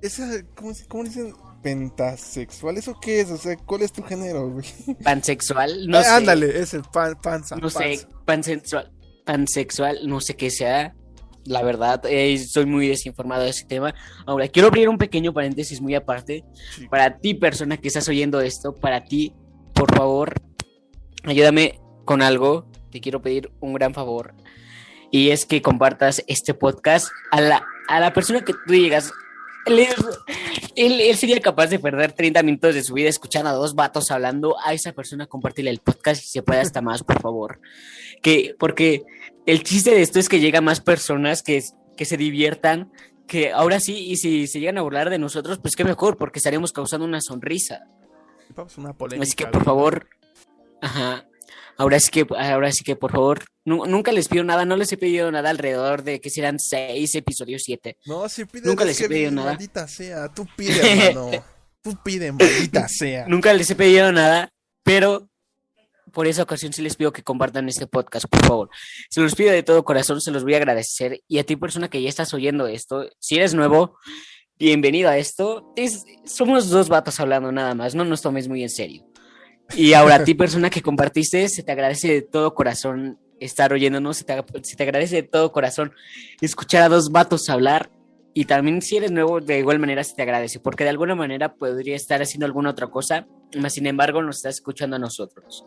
esa, 0.00 0.42
¿cómo, 0.54 0.72
cómo 0.88 1.04
dicen? 1.04 1.34
pentasexual, 1.62 2.76
¿eso 2.76 2.96
qué 3.00 3.20
es? 3.20 3.30
O 3.30 3.36
sea, 3.36 3.56
¿cuál 3.56 3.82
es 3.82 3.90
tu 3.90 4.00
género, 4.00 4.48
güey? 4.50 4.66
Pansexual, 5.02 5.86
no 5.88 5.98
ah, 5.98 6.02
sé. 6.02 6.08
Ándale, 6.10 6.60
es 6.60 6.74
el 6.74 6.82
pan, 6.82 7.18
panza. 7.20 7.56
No 7.56 7.68
sé, 7.68 8.06
pansexual 8.24 8.92
pansexual, 9.26 9.98
no 10.06 10.20
sé 10.22 10.36
qué 10.36 10.50
sea. 10.50 10.94
La 11.44 11.62
verdad, 11.62 12.02
eh, 12.08 12.38
soy 12.38 12.66
muy 12.66 12.88
desinformado 12.88 13.42
de 13.42 13.50
ese 13.50 13.66
tema. 13.66 13.94
Ahora, 14.24 14.48
quiero 14.48 14.68
abrir 14.68 14.88
un 14.88 14.98
pequeño 14.98 15.32
paréntesis 15.32 15.80
muy 15.80 15.94
aparte. 15.94 16.44
Para 16.90 17.18
ti, 17.18 17.34
persona 17.34 17.76
que 17.76 17.88
estás 17.88 18.08
oyendo 18.08 18.40
esto, 18.40 18.74
para 18.74 19.04
ti, 19.04 19.34
por 19.74 19.94
favor, 19.94 20.34
ayúdame 21.24 21.78
con 22.04 22.22
algo. 22.22 22.66
Te 22.90 23.00
quiero 23.00 23.20
pedir 23.20 23.52
un 23.60 23.74
gran 23.74 23.94
favor. 23.94 24.34
Y 25.12 25.30
es 25.30 25.46
que 25.46 25.62
compartas 25.62 26.24
este 26.26 26.54
podcast 26.54 27.10
a 27.30 27.40
la, 27.40 27.64
a 27.88 28.00
la 28.00 28.12
persona 28.12 28.40
que 28.40 28.52
tú 28.52 28.72
digas. 28.72 29.12
Él, 29.66 31.16
sería 31.16 31.40
capaz 31.40 31.68
de 31.68 31.78
perder 31.78 32.12
30 32.12 32.42
minutos 32.42 32.74
de 32.74 32.82
su 32.82 32.94
vida 32.94 33.08
escuchando 33.08 33.50
a 33.50 33.52
dos 33.52 33.74
vatos 33.74 34.10
hablando. 34.10 34.56
A 34.64 34.72
esa 34.72 34.92
persona 34.92 35.26
compartirle 35.26 35.70
el 35.70 35.80
podcast 35.80 36.22
y 36.24 36.28
se 36.28 36.42
puede 36.42 36.60
hasta 36.60 36.80
más, 36.80 37.02
por 37.02 37.20
favor. 37.20 37.60
Que, 38.22 38.54
porque 38.58 39.04
el 39.44 39.62
chiste 39.62 39.90
de 39.90 40.02
esto 40.02 40.18
es 40.18 40.28
que 40.28 40.40
llega 40.40 40.60
más 40.60 40.80
personas 40.80 41.42
que, 41.42 41.62
que 41.96 42.04
se 42.04 42.16
diviertan, 42.16 42.92
que 43.26 43.52
ahora 43.52 43.80
sí, 43.80 44.10
y 44.10 44.16
si 44.16 44.46
se 44.46 44.60
llegan 44.60 44.78
a 44.78 44.82
burlar 44.82 45.10
de 45.10 45.18
nosotros, 45.18 45.58
pues 45.58 45.74
qué 45.74 45.84
mejor, 45.84 46.16
porque 46.16 46.38
estaremos 46.38 46.72
causando 46.72 47.04
una 47.04 47.20
sonrisa. 47.20 47.86
Una 48.76 48.94
Así 49.20 49.34
que 49.34 49.46
por 49.46 49.64
favor, 49.64 50.08
ajá, 50.80 51.26
ahora 51.76 52.00
sí 52.00 52.10
que, 52.10 52.26
ahora 52.36 52.72
sí 52.72 52.84
que 52.84 52.96
por 52.96 53.12
favor, 53.12 53.44
nunca 53.64 54.12
les 54.12 54.28
pido 54.28 54.44
nada, 54.44 54.64
no 54.64 54.76
les 54.76 54.92
he 54.92 54.96
pedido 54.96 55.30
nada 55.30 55.50
alrededor 55.50 56.02
de 56.02 56.20
que 56.20 56.30
serán 56.30 56.58
seis 56.58 57.14
episodios, 57.14 57.62
siete. 57.64 57.96
No, 58.06 58.28
si 58.28 58.44
pides 58.44 58.66
nunca 58.66 58.84
les 58.84 59.00
he 59.00 59.08
pedido 59.08 59.30
nada. 59.30 59.52
Maldita 59.52 59.88
sea, 59.88 60.32
tú 60.32 60.46
pide, 60.56 61.08
hermano. 61.08 61.30
tú 61.82 61.98
maldita 62.32 62.88
sea. 62.88 63.26
Nunca 63.28 63.52
les 63.52 63.70
he 63.70 63.74
pedido 63.74 64.10
nada, 64.12 64.50
pero 64.82 65.28
por 66.12 66.26
esa 66.26 66.42
ocasión 66.42 66.72
sí 66.72 66.82
les 66.82 66.96
pido 66.96 67.12
que 67.12 67.22
compartan 67.22 67.68
este 67.68 67.86
podcast, 67.86 68.26
por 68.26 68.44
favor. 68.46 68.70
Se 69.10 69.20
los 69.20 69.34
pido 69.34 69.52
de 69.52 69.62
todo 69.62 69.84
corazón, 69.84 70.20
se 70.20 70.30
los 70.30 70.44
voy 70.44 70.54
a 70.54 70.56
agradecer. 70.56 71.20
Y 71.28 71.38
a 71.38 71.44
ti, 71.44 71.56
persona 71.56 71.88
que 71.88 72.00
ya 72.00 72.08
estás 72.08 72.32
oyendo 72.32 72.66
esto, 72.66 73.10
si 73.18 73.36
eres 73.36 73.52
nuevo, 73.52 73.98
bienvenido 74.58 75.10
a 75.10 75.18
esto. 75.18 75.74
somos 76.24 76.70
dos 76.70 76.88
vatos 76.88 77.20
hablando 77.20 77.52
nada 77.52 77.74
más, 77.74 77.94
no 77.94 78.04
nos 78.04 78.22
tomes 78.22 78.48
muy 78.48 78.62
en 78.62 78.70
serio. 78.70 79.05
Y 79.74 79.94
ahora 79.94 80.16
a 80.16 80.24
ti, 80.24 80.34
persona 80.34 80.70
que 80.70 80.82
compartiste, 80.82 81.48
se 81.48 81.62
te 81.62 81.72
agradece 81.72 82.08
de 82.08 82.22
todo 82.22 82.54
corazón 82.54 83.18
estar 83.40 83.72
oyéndonos, 83.72 84.18
se 84.18 84.24
te, 84.24 84.34
se 84.62 84.76
te 84.76 84.82
agradece 84.82 85.16
de 85.16 85.22
todo 85.24 85.52
corazón 85.52 85.92
escuchar 86.40 86.82
a 86.82 86.88
dos 86.88 87.10
vatos 87.10 87.50
hablar 87.50 87.90
y 88.38 88.44
también 88.44 88.82
si 88.82 88.98
eres 88.98 89.12
nuevo, 89.12 89.40
de 89.40 89.58
igual 89.58 89.78
manera 89.78 90.04
se 90.04 90.14
te 90.14 90.20
agradece, 90.20 90.60
porque 90.60 90.84
de 90.84 90.90
alguna 90.90 91.14
manera 91.14 91.54
podría 91.54 91.96
estar 91.96 92.20
haciendo 92.20 92.44
alguna 92.44 92.68
otra 92.68 92.88
cosa, 92.88 93.26
mas 93.58 93.72
sin 93.72 93.86
embargo 93.86 94.22
nos 94.22 94.36
estás 94.36 94.56
escuchando 94.56 94.96
a 94.96 94.98
nosotros. 94.98 95.64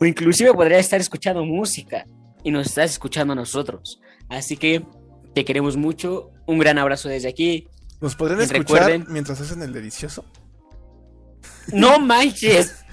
O 0.00 0.06
inclusive 0.06 0.54
podría 0.54 0.78
estar 0.78 0.98
escuchando 1.02 1.44
música 1.44 2.06
y 2.42 2.50
nos 2.50 2.68
estás 2.68 2.92
escuchando 2.92 3.34
a 3.34 3.36
nosotros. 3.36 4.00
Así 4.30 4.56
que 4.56 4.86
te 5.34 5.44
queremos 5.44 5.76
mucho. 5.76 6.30
Un 6.46 6.58
gran 6.58 6.78
abrazo 6.78 7.10
desde 7.10 7.28
aquí. 7.28 7.68
¿Nos 8.00 8.16
podrían 8.16 8.40
escuchar 8.40 9.06
mientras 9.10 9.42
hacen 9.42 9.60
el 9.60 9.74
delicioso? 9.74 10.24
No 11.74 11.98
manches. 11.98 12.86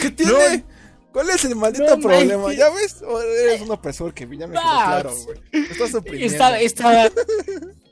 ¿Qué, 0.00 0.10
tiene? 0.10 0.64
¿Cuál 1.12 1.30
es 1.30 1.44
el 1.44 1.56
maldito 1.56 1.98
problema? 1.98 2.52
¿Ya 2.54 2.70
ves? 2.70 3.02
eres 3.44 3.60
un 3.60 3.70
opresor 3.70 4.14
que 4.14 4.24
ya 4.24 4.46
me 4.46 4.54
quedó 4.54 4.62
claro, 4.62 5.14
güey. 5.24 5.38
Estás 5.70 5.94
oprimiendo. 5.94 6.32
Estaba, 6.32 6.58
estaba, 6.58 7.10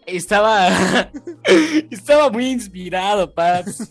estaba, 0.06 1.10
estaba 1.90 2.30
muy 2.30 2.46
inspirado, 2.46 3.32
Paps. 3.34 3.90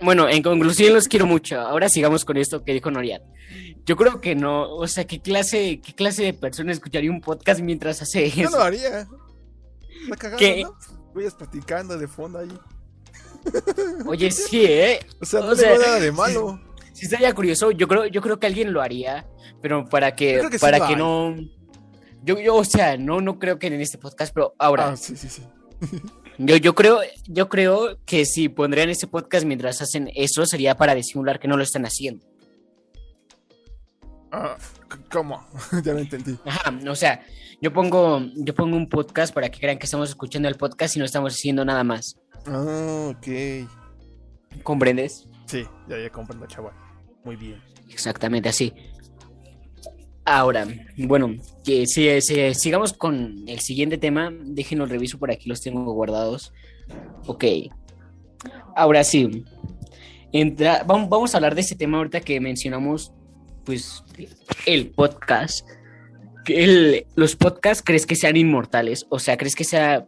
Bueno, 0.00 0.28
en 0.28 0.42
conclusión 0.42 0.94
los 0.94 1.08
quiero 1.08 1.26
mucho. 1.26 1.58
Ahora 1.58 1.88
sigamos 1.88 2.24
con 2.24 2.36
esto 2.36 2.62
que 2.64 2.72
dijo 2.72 2.90
Noriat. 2.90 3.22
Yo 3.84 3.96
creo 3.96 4.20
que 4.20 4.34
no, 4.34 4.70
o 4.74 4.86
sea, 4.86 5.06
¿qué 5.06 5.20
clase, 5.20 5.80
qué 5.82 5.94
clase 5.94 6.22
de 6.22 6.34
persona 6.34 6.72
escucharía 6.72 7.10
un 7.10 7.20
podcast 7.20 7.60
mientras 7.60 8.02
hace 8.02 8.26
eso? 8.26 8.42
Yo 8.42 8.50
lo 8.50 8.60
haría. 8.60 9.08
Está 10.02 10.16
cagado, 10.16 10.38
¿Qué? 10.38 10.62
¿no? 10.62 10.76
Voy 11.14 11.28
platicando 11.30 11.96
de 11.96 12.06
fondo 12.06 12.38
ahí. 12.38 12.52
Oye, 14.06 14.30
sí, 14.30 14.64
¿eh? 14.64 15.00
O 15.20 15.24
sea, 15.24 15.40
no 15.40 15.52
o 15.52 15.54
nada 15.54 15.98
de 15.98 16.12
malo. 16.12 16.60
Si, 16.98 17.04
estaría 17.04 17.32
curioso, 17.32 17.70
yo 17.70 17.86
creo, 17.86 18.06
yo 18.06 18.20
creo 18.20 18.40
que 18.40 18.48
alguien 18.48 18.72
lo 18.72 18.82
haría, 18.82 19.24
pero 19.62 19.84
para 19.84 20.16
que, 20.16 20.42
para 20.60 20.88
que 20.88 20.96
no... 20.96 21.36
Yo, 22.24 22.40
yo, 22.40 22.56
o 22.56 22.64
sea, 22.64 22.96
no, 22.96 23.20
no 23.20 23.38
creo 23.38 23.60
que 23.60 23.68
en 23.68 23.80
este 23.80 23.98
podcast, 23.98 24.34
pero 24.34 24.54
ahora... 24.58 24.88
Ah, 24.88 24.96
sí, 24.96 25.16
sí, 25.16 25.28
sí. 25.28 25.42
Yo, 26.38 26.56
yo, 26.56 26.74
creo, 26.74 26.98
yo 27.28 27.48
creo 27.48 27.98
que 28.04 28.24
si 28.24 28.48
pondrían 28.48 28.90
este 28.90 29.06
podcast 29.06 29.46
mientras 29.46 29.80
hacen 29.80 30.10
eso, 30.16 30.44
sería 30.44 30.76
para 30.76 30.96
disimular 30.96 31.38
que 31.38 31.46
no 31.46 31.56
lo 31.56 31.62
están 31.62 31.84
haciendo. 31.84 32.26
Ah, 34.32 34.56
¿Cómo? 35.12 35.46
ya 35.84 35.92
lo 35.92 36.00
entendí. 36.00 36.36
Ajá, 36.44 36.76
o 36.88 36.96
sea, 36.96 37.24
yo 37.60 37.72
pongo, 37.72 38.20
yo 38.34 38.54
pongo 38.54 38.76
un 38.76 38.88
podcast 38.88 39.32
para 39.32 39.50
que 39.50 39.60
crean 39.60 39.78
que 39.78 39.86
estamos 39.86 40.08
escuchando 40.08 40.48
el 40.48 40.56
podcast 40.56 40.96
y 40.96 40.98
no 40.98 41.04
estamos 41.04 41.34
haciendo 41.34 41.64
nada 41.64 41.84
más. 41.84 42.16
Ah, 42.44 43.12
ok. 43.12 43.68
¿Comprendes? 44.64 45.28
Sí, 45.46 45.64
ya, 45.88 45.96
ya 45.96 46.10
comprendo, 46.10 46.46
chaval. 46.46 46.87
Muy 47.24 47.36
bien. 47.36 47.60
Exactamente 47.90 48.48
así. 48.48 48.72
Ahora, 50.24 50.66
bueno, 50.98 51.36
que 51.64 51.86
si, 51.86 52.06
sigamos 52.54 52.92
con 52.92 53.48
el 53.48 53.60
siguiente 53.60 53.96
tema. 53.96 54.30
Déjenlo 54.30 54.84
reviso 54.84 55.18
por 55.18 55.30
aquí, 55.30 55.48
los 55.48 55.62
tengo 55.62 55.90
guardados. 55.92 56.52
Ok. 57.26 57.44
Ahora 58.76 59.04
sí. 59.04 59.44
Entra, 60.30 60.84
vamos, 60.86 61.08
vamos 61.08 61.34
a 61.34 61.38
hablar 61.38 61.54
de 61.54 61.62
ese 61.62 61.76
tema 61.76 61.96
ahorita 61.96 62.20
que 62.20 62.40
mencionamos, 62.40 63.12
pues, 63.64 64.04
el 64.66 64.90
podcast. 64.90 65.66
El, 66.46 67.06
¿Los 67.14 67.34
podcasts 67.34 67.82
crees 67.84 68.04
que 68.04 68.14
sean 68.14 68.36
inmortales? 68.36 69.06
O 69.08 69.18
sea, 69.18 69.38
¿crees 69.38 69.54
que 69.54 69.64
sea 69.64 70.06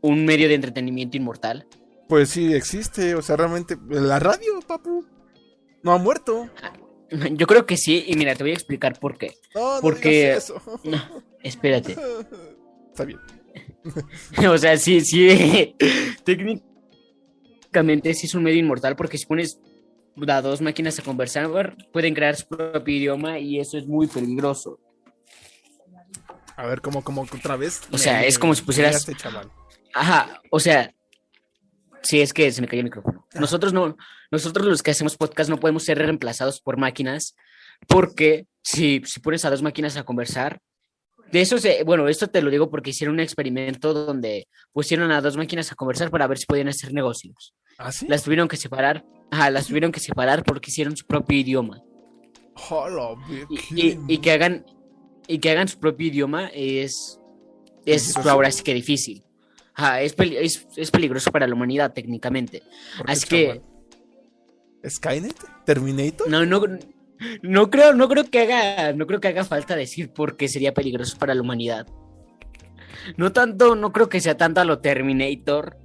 un 0.00 0.24
medio 0.24 0.46
de 0.46 0.54
entretenimiento 0.54 1.16
inmortal? 1.16 1.66
Pues 2.08 2.28
sí, 2.28 2.54
existe. 2.54 3.16
O 3.16 3.22
sea, 3.22 3.34
realmente. 3.36 3.76
La 3.88 4.20
radio, 4.20 4.60
papu. 4.64 5.04
No 5.86 5.92
ha 5.92 5.98
muerto. 5.98 6.50
Yo 7.30 7.46
creo 7.46 7.64
que 7.64 7.76
sí, 7.76 8.04
y 8.08 8.16
mira, 8.16 8.34
te 8.34 8.42
voy 8.42 8.50
a 8.50 8.54
explicar 8.54 8.98
por 8.98 9.16
qué. 9.16 9.36
No, 9.54 9.76
no 9.76 9.80
Porque. 9.80 10.32
Eso. 10.32 10.60
No, 10.82 11.00
espérate. 11.44 11.96
Está 12.90 13.04
bien. 13.04 13.20
o 14.50 14.58
sea, 14.58 14.76
sí, 14.78 15.00
sí. 15.00 15.76
Técnicamente 16.24 18.14
sí 18.14 18.26
es 18.26 18.34
un 18.34 18.42
medio 18.42 18.58
inmortal 18.58 18.96
porque 18.96 19.16
si 19.16 19.26
pones 19.26 19.60
a 20.26 20.42
dos 20.42 20.60
máquinas 20.60 20.98
a 20.98 21.04
conversar, 21.04 21.76
pueden 21.92 22.14
crear 22.14 22.34
su 22.34 22.48
propio 22.48 22.96
idioma 22.96 23.38
y 23.38 23.60
eso 23.60 23.78
es 23.78 23.86
muy 23.86 24.08
peligroso. 24.08 24.80
A 26.56 26.66
ver, 26.66 26.80
como, 26.80 27.04
como 27.04 27.22
otra 27.22 27.54
vez. 27.54 27.82
O 27.92 27.98
sea, 27.98 28.24
es 28.24 28.40
como 28.40 28.56
si 28.56 28.62
pusieras. 28.62 29.06
Ajá, 29.94 30.42
o 30.50 30.58
sea, 30.58 30.92
sí, 32.06 32.20
es 32.20 32.32
que 32.32 32.50
se 32.52 32.60
me 32.60 32.68
cayó 32.68 32.80
el 32.80 32.84
micrófono. 32.84 33.26
Ah. 33.34 33.40
Nosotros 33.40 33.72
no, 33.72 33.96
nosotros 34.30 34.66
los 34.66 34.82
que 34.82 34.90
hacemos 34.90 35.16
podcast 35.16 35.50
no 35.50 35.58
podemos 35.58 35.84
ser 35.84 35.98
reemplazados 35.98 36.60
por 36.60 36.78
máquinas, 36.78 37.36
porque 37.88 38.46
si, 38.62 39.02
si 39.04 39.20
pones 39.20 39.44
a 39.44 39.50
dos 39.50 39.62
máquinas 39.62 39.96
a 39.96 40.04
conversar, 40.04 40.60
de 41.32 41.40
eso 41.40 41.58
se, 41.58 41.82
bueno, 41.84 42.08
esto 42.08 42.28
te 42.28 42.40
lo 42.40 42.50
digo 42.50 42.70
porque 42.70 42.90
hicieron 42.90 43.14
un 43.14 43.20
experimento 43.20 43.92
donde 43.92 44.48
pusieron 44.72 45.10
a 45.10 45.20
dos 45.20 45.36
máquinas 45.36 45.72
a 45.72 45.74
conversar 45.74 46.10
para 46.10 46.26
ver 46.26 46.38
si 46.38 46.46
podían 46.46 46.68
hacer 46.68 46.92
negocios. 46.92 47.54
¿Ah, 47.78 47.90
sí? 47.90 48.06
Las 48.08 48.22
tuvieron 48.22 48.48
que 48.48 48.56
separar, 48.56 49.04
ajá, 49.30 49.50
las 49.50 49.66
tuvieron 49.66 49.92
que 49.92 50.00
separar 50.00 50.44
porque 50.44 50.70
hicieron 50.70 50.96
su 50.96 51.04
propio 51.06 51.38
idioma. 51.38 51.82
y, 53.74 53.98
y, 54.08 54.18
que 54.18 54.30
hagan 54.30 54.64
y 55.28 55.38
que 55.38 55.50
hagan 55.50 55.68
su 55.68 55.78
propio 55.78 56.06
idioma 56.06 56.48
es, 56.54 57.20
es 57.84 58.16
ahora 58.16 58.50
sí 58.50 58.62
que 58.62 58.72
difícil. 58.72 59.25
Es, 60.00 60.66
es, 60.76 60.90
peligroso 60.90 61.30
para 61.30 61.46
la 61.46 61.54
humanidad 61.54 61.92
técnicamente. 61.92 62.62
Así 63.06 63.26
que... 63.26 63.62
¿Skynet? 64.88 65.36
¿Terminator? 65.64 66.28
No, 66.28 66.46
no, 66.46 66.62
no 67.42 67.70
creo, 67.70 67.92
no 67.92 68.08
creo 68.08 68.24
que 68.24 68.40
haga, 68.40 68.92
no 68.92 69.06
creo 69.06 69.20
que 69.20 69.28
haga 69.28 69.44
falta 69.44 69.76
decir 69.76 70.12
por 70.12 70.36
qué 70.36 70.48
sería 70.48 70.72
peligroso 70.74 71.18
para 71.18 71.34
la 71.34 71.42
humanidad. 71.42 71.86
No 73.16 73.32
tanto, 73.32 73.74
no 73.76 73.92
creo 73.92 74.08
que 74.08 74.20
sea 74.20 74.36
tanto 74.36 74.60
a 74.60 74.64
lo 74.64 74.78
Terminator. 74.78 75.76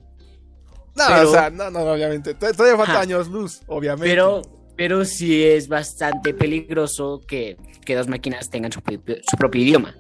No, 0.96 1.30
o 1.30 1.32
sea, 1.32 1.50
no, 1.50 1.70
no, 1.70 1.80
obviamente. 1.80 2.34
Todavía 2.34 2.78
falta 2.78 3.00
años 3.00 3.28
luz, 3.28 3.62
obviamente. 3.68 4.08
Pero, 4.08 4.42
pero 4.76 5.06
sí 5.06 5.44
es 5.44 5.68
bastante 5.68 6.34
peligroso 6.34 7.22
que, 7.28 7.58
que 7.86 7.96
dos 7.96 8.08
máquinas 8.08 8.50
tengan 8.50 8.72
su, 8.72 8.82
propio 8.82 9.62
idioma. 9.62 9.96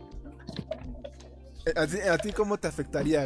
Eh, 1.65 2.10
¿A 2.10 2.17
ti, 2.17 2.32
cómo 2.32 2.58
te 2.58 2.67
afectaría? 2.67 3.23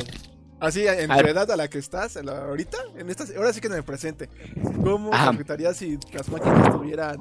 Así, 0.66 0.86
en 0.88 1.10
la 1.10 1.20
edad 1.20 1.50
a 1.52 1.56
la 1.56 1.68
que 1.68 1.78
estás, 1.78 2.18
ahorita, 2.18 2.78
en 2.98 3.10
esta, 3.10 3.26
ahora 3.38 3.54
sí 3.54 3.62
que 3.62 3.68
en 3.68 3.74
el 3.74 3.84
presente. 3.84 4.30
¿Cómo 4.84 5.12
te 5.12 5.16
afectaría 5.18 5.74
si 5.74 5.98
las 6.14 6.30
máquinas 6.30 6.72
tuvieran, 6.72 7.18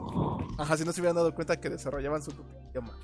ajá, 0.59 0.76
si 0.76 0.85
no 0.85 0.92
se 0.92 1.00
hubieran 1.00 1.16
dado 1.16 1.35
cuenta 1.35 1.61
que 1.61 1.70
desarrollaban 1.70 2.22
su 2.22 2.33
propio 2.33 2.54
idioma? 2.70 2.98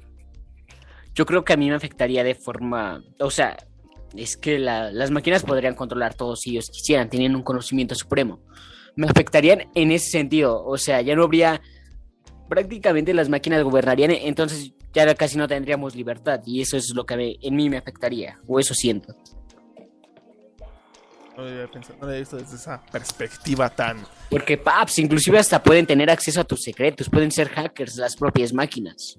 Yo 1.14 1.26
creo 1.26 1.44
que 1.44 1.52
a 1.52 1.56
mí 1.56 1.68
me 1.68 1.74
afectaría 1.74 2.24
de 2.24 2.34
forma, 2.34 3.02
o 3.18 3.30
sea, 3.30 3.56
es 4.16 4.36
que 4.36 4.58
las 4.58 5.10
máquinas 5.10 5.42
podrían 5.42 5.74
controlar 5.74 6.14
todo 6.14 6.36
si 6.36 6.50
ellos 6.50 6.70
quisieran, 6.70 7.08
teniendo 7.08 7.38
un 7.38 7.44
conocimiento 7.44 7.94
supremo 7.94 8.40
me 8.96 9.06
afectarían 9.06 9.62
en 9.74 9.92
ese 9.92 10.10
sentido. 10.10 10.64
O 10.64 10.76
sea, 10.78 11.00
ya 11.00 11.14
no 11.14 11.24
habría. 11.24 11.60
Prácticamente 12.48 13.14
las 13.14 13.28
máquinas 13.28 13.62
gobernarían, 13.62 14.10
entonces 14.10 14.72
ya 14.92 15.14
casi 15.14 15.38
no 15.38 15.46
tendríamos 15.46 15.94
libertad. 15.94 16.40
Y 16.44 16.60
eso 16.60 16.76
es 16.76 16.92
lo 16.94 17.06
que 17.06 17.36
en 17.40 17.54
mí 17.54 17.70
me 17.70 17.76
afectaría, 17.76 18.40
o 18.46 18.58
eso 18.58 18.74
siento. 18.74 19.14
No 21.40 21.46
lo 21.46 21.52
había, 21.52 21.70
pensado, 21.70 21.94
no 21.98 22.04
lo 22.04 22.08
había 22.08 22.20
visto 22.20 22.36
desde 22.36 22.56
esa 22.56 22.82
perspectiva 22.92 23.70
tan. 23.70 24.04
Porque, 24.28 24.58
paps, 24.58 24.98
inclusive 24.98 25.38
hasta 25.38 25.62
pueden 25.62 25.86
tener 25.86 26.10
acceso 26.10 26.40
a 26.42 26.44
tus 26.44 26.60
secretos, 26.60 27.08
pueden 27.08 27.30
ser 27.30 27.48
hackers 27.48 27.96
las 27.96 28.14
propias 28.14 28.52
máquinas. 28.52 29.18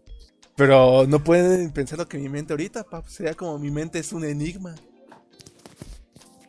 Pero 0.56 1.08
no 1.08 1.24
pueden 1.24 1.72
pensar 1.72 1.98
lo 1.98 2.08
que 2.08 2.20
mi 2.20 2.30
mente 2.30 2.54
ahorita, 2.54 2.84
paps. 2.84 3.14
Sería 3.14 3.34
como 3.34 3.58
mi 3.58 3.72
mente 3.72 3.98
es 3.98 4.14
un 4.14 4.24
enigma. 4.24 4.76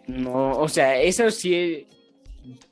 No, 0.06 0.58
o 0.58 0.68
sea, 0.68 1.00
eso 1.00 1.30
sí 1.30 1.87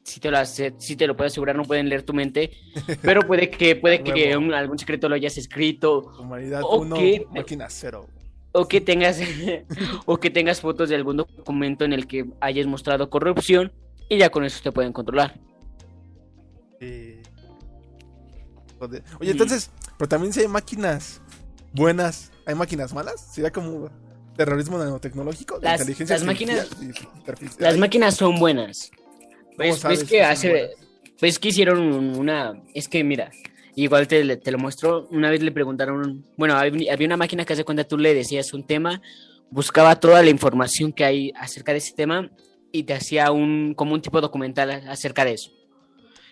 si 0.02 0.20
te, 0.20 0.30
lo, 0.30 0.44
si 0.44 0.96
te 0.96 1.06
lo 1.06 1.16
puedo 1.16 1.28
asegurar, 1.28 1.56
no 1.56 1.64
pueden 1.64 1.88
leer 1.88 2.02
tu 2.02 2.12
mente, 2.12 2.50
pero 3.02 3.26
puede 3.26 3.48
que, 3.48 3.76
puede 3.76 4.02
que 4.02 4.32
algún 4.32 4.78
secreto 4.78 5.08
lo 5.08 5.14
hayas 5.14 5.38
escrito. 5.38 6.12
Humanidad 6.18 6.60
o 6.64 6.82
que, 6.94 7.26
máquina 7.30 7.66
cero. 7.70 8.08
O 8.52 8.66
que, 8.66 8.80
tengas, 8.80 9.20
o 10.06 10.16
que 10.18 10.30
tengas 10.30 10.60
fotos 10.60 10.88
de 10.88 10.96
algún 10.96 11.18
documento 11.18 11.84
en 11.84 11.92
el 11.92 12.06
que 12.06 12.26
hayas 12.40 12.66
mostrado 12.66 13.08
corrupción 13.08 13.72
y 14.08 14.18
ya 14.18 14.30
con 14.30 14.44
eso 14.44 14.60
te 14.62 14.72
pueden 14.72 14.92
controlar. 14.92 15.38
Oye, 19.20 19.30
entonces, 19.30 19.70
pero 19.98 20.08
también 20.08 20.32
si 20.32 20.40
hay 20.40 20.48
máquinas 20.48 21.20
buenas, 21.72 22.32
¿hay 22.46 22.54
máquinas 22.54 22.94
malas? 22.94 23.20
¿Sería 23.20 23.50
como 23.50 23.90
terrorismo 24.36 24.78
nanotecnológico? 24.78 25.58
Las, 25.60 25.86
las 26.08 26.24
máquinas, 26.24 26.70
las 27.58 27.76
máquinas 27.76 28.16
son 28.16 28.38
buenas. 28.38 28.90
Pues, 29.56 29.82
ves 29.82 30.04
que 30.04 30.22
hace. 30.22 30.70
Pues 31.18 31.38
que 31.38 31.48
hicieron 31.48 31.78
una. 32.18 32.62
Es 32.74 32.88
que 32.88 33.04
mira, 33.04 33.30
igual 33.74 34.09
te, 34.09 34.37
te, 34.37 34.50
lo 34.50 34.59
muestro. 34.59 35.06
Una 35.11 35.30
vez 35.30 35.42
le 35.42 35.52
preguntaron. 35.52 36.24
Bueno, 36.37 36.54
había 36.56 37.06
una 37.06 37.16
máquina 37.16 37.44
que 37.44 37.52
hace 37.52 37.64
cuenta 37.64 37.85
tú 37.85 37.98
le 37.98 38.14
decías 38.14 38.52
un 38.52 38.66
tema, 38.66 39.00
buscaba 39.50 39.98
toda 39.98 40.22
la 40.22 40.30
información 40.30 40.92
que 40.92 41.04
hay 41.04 41.33
acerca 41.37 41.72
de 41.72 41.78
ese 41.78 41.94
tema 41.94 42.30
y 42.72 42.85
te 42.85 42.94
hacía 42.94 43.30
un 43.30 43.74
como 43.74 43.94
un 43.94 44.02
tipo 44.02 44.20
documental 44.20 44.70
acerca 44.88 45.24
de 45.24 45.35
eso. 45.35 45.50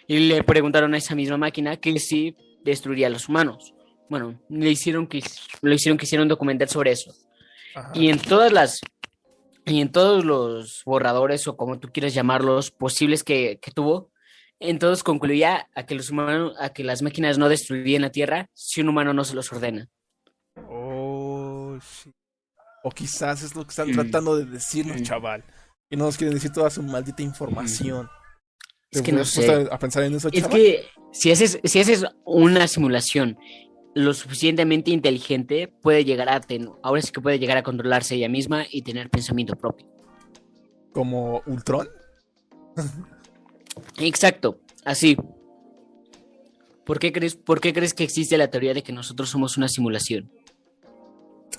Y 0.07 0.21
le 0.21 0.43
preguntaron 0.43 0.95
a 0.95 0.99
esa 0.99 1.15
misma 1.15 1.37
máquina 1.37 1.77
que 1.77 1.99
si 1.99 2.37
destruiría 2.65 3.09
a 3.09 3.11
los 3.11 3.29
humanos. 3.29 3.75
Bueno, 4.09 4.41
le 4.49 4.71
hicieron 4.71 5.07
que 5.07 5.23
lo 5.61 5.75
hicieron 5.75 5.99
que 5.99 6.07
hiciera 6.07 6.23
un 6.23 6.29
documental 6.29 6.69
sobre 6.69 6.93
eso. 6.93 7.13
Y 7.95 8.09
en 8.09 8.19
todas 8.19 8.53
las 8.53 8.81
y 9.67 9.81
en 9.81 9.93
todos 9.93 10.25
los 10.25 10.83
borradores 10.85 11.47
o 11.47 11.57
como 11.57 11.79
tú 11.79 11.91
quieras 11.93 12.15
llamarlos 12.15 12.71
posibles 12.71 13.23
que, 13.23 13.61
tuvo, 13.75 14.11
en 14.61 14.79
todos 14.79 15.03
concluía 15.03 15.69
a 15.75 15.87
que 15.87 15.95
los 15.95 16.11
humanos, 16.11 16.55
a 16.59 16.71
que 16.71 16.85
las 16.85 17.03
máquinas 17.03 17.39
no 17.39 17.49
destruirían 17.49 18.03
la 18.03 18.11
Tierra 18.11 18.51
si 18.55 18.81
un 18.81 18.89
humano 18.89 19.13
no 19.13 19.25
se 19.25 19.35
los 19.35 19.53
ordena. 19.53 19.89
Oh, 20.69 21.79
O 22.83 22.91
quizás 22.91 23.43
es 23.43 23.55
lo 23.55 23.65
que 23.65 23.71
están 23.71 23.91
mm. 23.91 23.95
tratando 23.95 24.37
de 24.37 24.45
decirnos, 24.45 25.01
mm. 25.01 25.05
chaval. 25.05 25.45
Y 25.91 25.97
no 25.97 26.05
nos 26.05 26.17
quieren 26.17 26.35
decir 26.35 26.53
toda 26.53 26.71
su 26.71 26.83
maldita 26.83 27.23
información. 27.23 28.09
Es 28.91 29.03
que 29.03 29.13
no 29.13 29.25
sé. 29.25 29.69
A 29.71 29.79
pensar 29.79 30.03
en 30.05 30.15
eso, 30.15 30.29
es 30.33 30.47
que 30.49 30.87
si 31.13 31.31
haces, 31.31 31.61
si 31.65 31.81
haces 31.81 32.05
una 32.25 32.67
simulación 32.69 33.39
lo 33.95 34.15
suficientemente 34.15 34.91
inteligente, 34.91 35.69
puede 35.83 36.05
llegar 36.05 36.29
a 36.29 36.41
tener, 36.41 36.69
ahora 36.83 37.03
sí 37.03 37.11
que 37.11 37.21
puede 37.21 37.39
llegar 37.39 37.57
a 37.59 37.63
controlarse 37.63 38.15
ella 38.15 38.29
misma 38.29 38.65
y 38.71 38.83
tener 38.83 39.11
pensamiento 39.11 39.57
propio. 39.57 39.87
¿Como 40.93 41.43
Ultron? 41.47 41.89
Exacto, 43.99 44.61
así. 44.85 45.17
¿Por 46.85 46.99
qué, 46.99 47.13
crees, 47.13 47.37
¿Por 47.37 47.61
qué 47.61 47.73
crees 47.73 47.93
que 47.93 48.05
existe 48.05 48.39
la 48.39 48.49
teoría 48.51 48.73
de 48.73 48.83
que 48.83 48.93
nosotros 48.93 49.29
somos 49.29 49.57
una 49.57 49.69
simulación? 49.69 50.31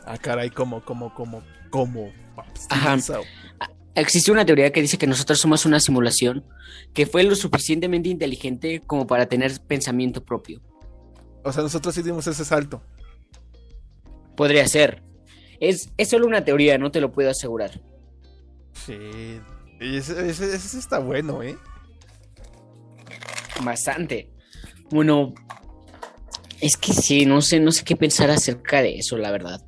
Ah, 0.06 0.18
caray, 0.18 0.50
como, 0.50 0.84
como, 0.84 1.14
como, 1.14 1.44
como. 1.70 2.12
Ajá. 2.70 2.98
Existe 3.96 4.32
una 4.32 4.46
teoría 4.46 4.72
que 4.72 4.82
dice 4.82 4.98
que 4.98 5.08
nosotros 5.08 5.40
somos 5.40 5.66
una 5.66 5.80
simulación 5.80 6.46
que 6.94 7.06
fue 7.06 7.24
lo 7.24 7.36
suficientemente 7.36 8.10
inteligente 8.10 8.82
como 8.86 9.06
para 9.06 9.28
tener 9.28 9.60
pensamiento 9.68 10.24
propio. 10.24 10.62
O 11.44 11.52
sea, 11.52 11.64
nosotros 11.64 11.94
sí 11.94 12.02
dimos 12.02 12.26
ese 12.28 12.46
salto. 12.46 12.82
Podría 14.36 14.68
ser. 14.68 15.04
Es, 15.60 15.92
es 15.98 16.10
solo 16.10 16.28
una 16.28 16.46
teoría, 16.46 16.78
no 16.78 16.92
te 16.92 17.02
lo 17.02 17.12
puedo 17.12 17.30
asegurar. 17.30 17.82
Sí. 18.74 19.42
Ese, 19.80 20.30
ese, 20.30 20.78
está 20.78 21.00
bueno, 21.00 21.44
¿eh? 21.44 21.58
Bastante. 23.64 24.30
Bueno, 24.90 25.34
es 26.62 26.78
que 26.78 26.94
sí, 26.94 27.26
no 27.26 27.42
sé, 27.42 27.60
no 27.60 27.72
sé 27.72 27.84
qué 27.84 27.96
pensar 27.96 28.30
acerca 28.30 28.82
de 28.82 28.98
eso, 28.98 29.18
la 29.18 29.32
verdad. 29.32 29.62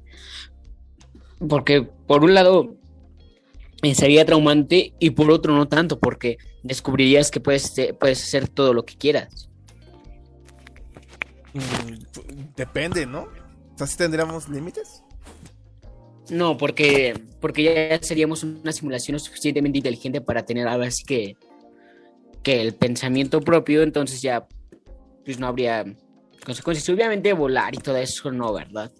Porque 1.47 1.81
por 1.81 2.23
un 2.23 2.33
lado 2.33 2.75
sería 3.93 4.25
traumante 4.25 4.93
y 4.99 5.11
por 5.11 5.31
otro 5.31 5.55
no 5.55 5.67
tanto, 5.67 5.99
porque 5.99 6.37
descubrirías 6.63 7.31
que 7.31 7.39
puedes, 7.39 7.73
puedes 7.99 8.23
hacer 8.23 8.47
todo 8.47 8.73
lo 8.73 8.85
que 8.85 8.95
quieras. 8.95 9.49
Mm, 11.53 12.51
depende, 12.55 13.05
¿no? 13.05 13.27
O 13.73 13.77
sea, 13.77 13.87
tendríamos 13.97 14.47
límites. 14.49 15.03
No, 16.29 16.57
porque, 16.57 17.19
porque 17.39 17.63
ya 17.63 17.99
seríamos 18.01 18.43
una 18.43 18.71
simulación 18.71 19.19
suficientemente 19.19 19.79
inteligente 19.79 20.21
para 20.21 20.45
tener 20.45 20.67
algo 20.67 20.83
así 20.83 21.03
que, 21.03 21.35
que 22.43 22.61
el 22.61 22.73
pensamiento 22.73 23.41
propio, 23.41 23.83
entonces 23.83 24.21
ya 24.21 24.47
pues 25.23 25.39
no 25.39 25.47
habría 25.47 25.85
consecuencias. 26.45 26.89
Obviamente 26.89 27.33
volar 27.33 27.73
y 27.75 27.77
todo 27.77 27.97
eso 27.97 28.31
no, 28.31 28.53
¿verdad? 28.53 28.91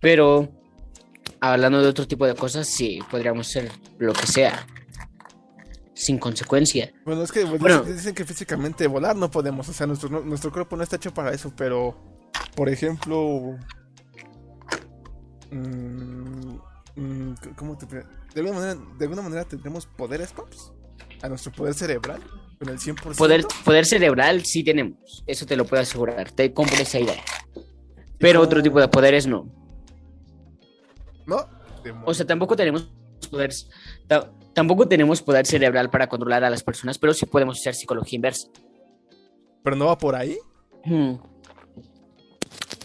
Pero 0.00 0.48
hablando 1.40 1.82
de 1.82 1.88
otro 1.88 2.06
tipo 2.06 2.26
de 2.26 2.34
cosas, 2.34 2.68
sí, 2.68 3.00
podríamos 3.10 3.46
ser 3.46 3.70
lo 3.98 4.12
que 4.12 4.26
sea. 4.26 4.66
Sin 5.94 6.18
consecuencia. 6.18 6.92
Bueno, 7.04 7.22
es 7.22 7.30
que 7.30 7.44
bueno, 7.44 7.82
dicen 7.82 8.14
que 8.14 8.24
físicamente 8.24 8.86
volar 8.86 9.16
no 9.16 9.30
podemos. 9.30 9.68
O 9.68 9.72
sea, 9.74 9.86
nuestro, 9.86 10.08
nuestro 10.08 10.50
cuerpo 10.50 10.74
no 10.74 10.82
está 10.82 10.96
hecho 10.96 11.12
para 11.12 11.30
eso. 11.32 11.52
Pero, 11.54 11.94
por 12.56 12.70
ejemplo. 12.70 13.58
Mmm, 15.50 16.54
¿Cómo 17.54 17.76
te.? 17.76 17.86
De 17.86 18.40
alguna, 18.40 18.60
manera, 18.60 18.80
de 18.98 19.04
alguna 19.04 19.22
manera 19.22 19.44
tendremos 19.44 19.84
poderes, 19.84 20.32
Pops. 20.32 20.72
A 21.22 21.28
nuestro 21.28 21.52
poder 21.52 21.74
cerebral. 21.74 22.22
Con 22.58 22.68
el 22.68 22.78
100%. 22.78 23.16
Poder, 23.16 23.46
poder 23.64 23.86
cerebral 23.86 24.44
sí 24.44 24.62
tenemos. 24.62 25.24
Eso 25.26 25.46
te 25.46 25.56
lo 25.56 25.64
puedo 25.64 25.82
asegurar. 25.82 26.30
Te 26.30 26.52
compro 26.52 26.76
esa 26.76 26.98
idea. 26.98 27.22
Pero 28.18 28.40
otro 28.42 28.62
tipo 28.62 28.80
de 28.80 28.88
poderes 28.88 29.26
no. 29.26 29.48
¿No? 31.26 31.46
O 32.04 32.12
sea, 32.12 32.26
tampoco 32.26 32.56
tenemos 32.56 32.90
poder, 33.30 33.50
tampoco 34.52 34.86
tenemos 34.86 35.22
poder 35.22 35.46
cerebral 35.46 35.90
para 35.90 36.08
controlar 36.08 36.44
a 36.44 36.50
las 36.50 36.62
personas, 36.62 36.98
pero 36.98 37.14
sí 37.14 37.26
podemos 37.26 37.58
hacer 37.58 37.74
psicología 37.74 38.16
inversa. 38.16 38.48
¿Pero 39.62 39.76
no 39.76 39.86
va 39.86 39.96
por 39.96 40.14
ahí? 40.14 40.36
Hmm. 40.84 41.14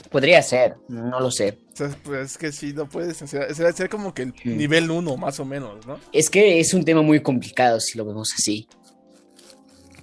Podría 0.10 0.42
ser, 0.42 0.78
no 0.88 1.20
lo 1.20 1.32
sé. 1.32 1.60
Sea, 1.76 1.90
pues 2.04 2.32
es 2.32 2.38
que 2.38 2.54
sí, 2.54 2.72
no 2.72 2.88
puedes 2.88 3.22
hacer. 3.22 3.54
Sería, 3.54 3.90
como 3.90 4.14
que 4.14 4.22
el 4.22 4.34
nivel 4.46 4.90
1, 4.90 5.18
más 5.18 5.42
o 5.42 5.46
menos, 5.46 5.86
¿no? 5.86 6.00
Es 6.14 6.30
que 6.30 6.62
es 6.62 6.74
un 6.74 6.86
tema 6.86 7.02
muy 7.02 7.22
complicado 7.22 7.82
si 7.82 7.98
lo 7.98 8.06
vemos 8.06 8.34
así. 8.34 8.66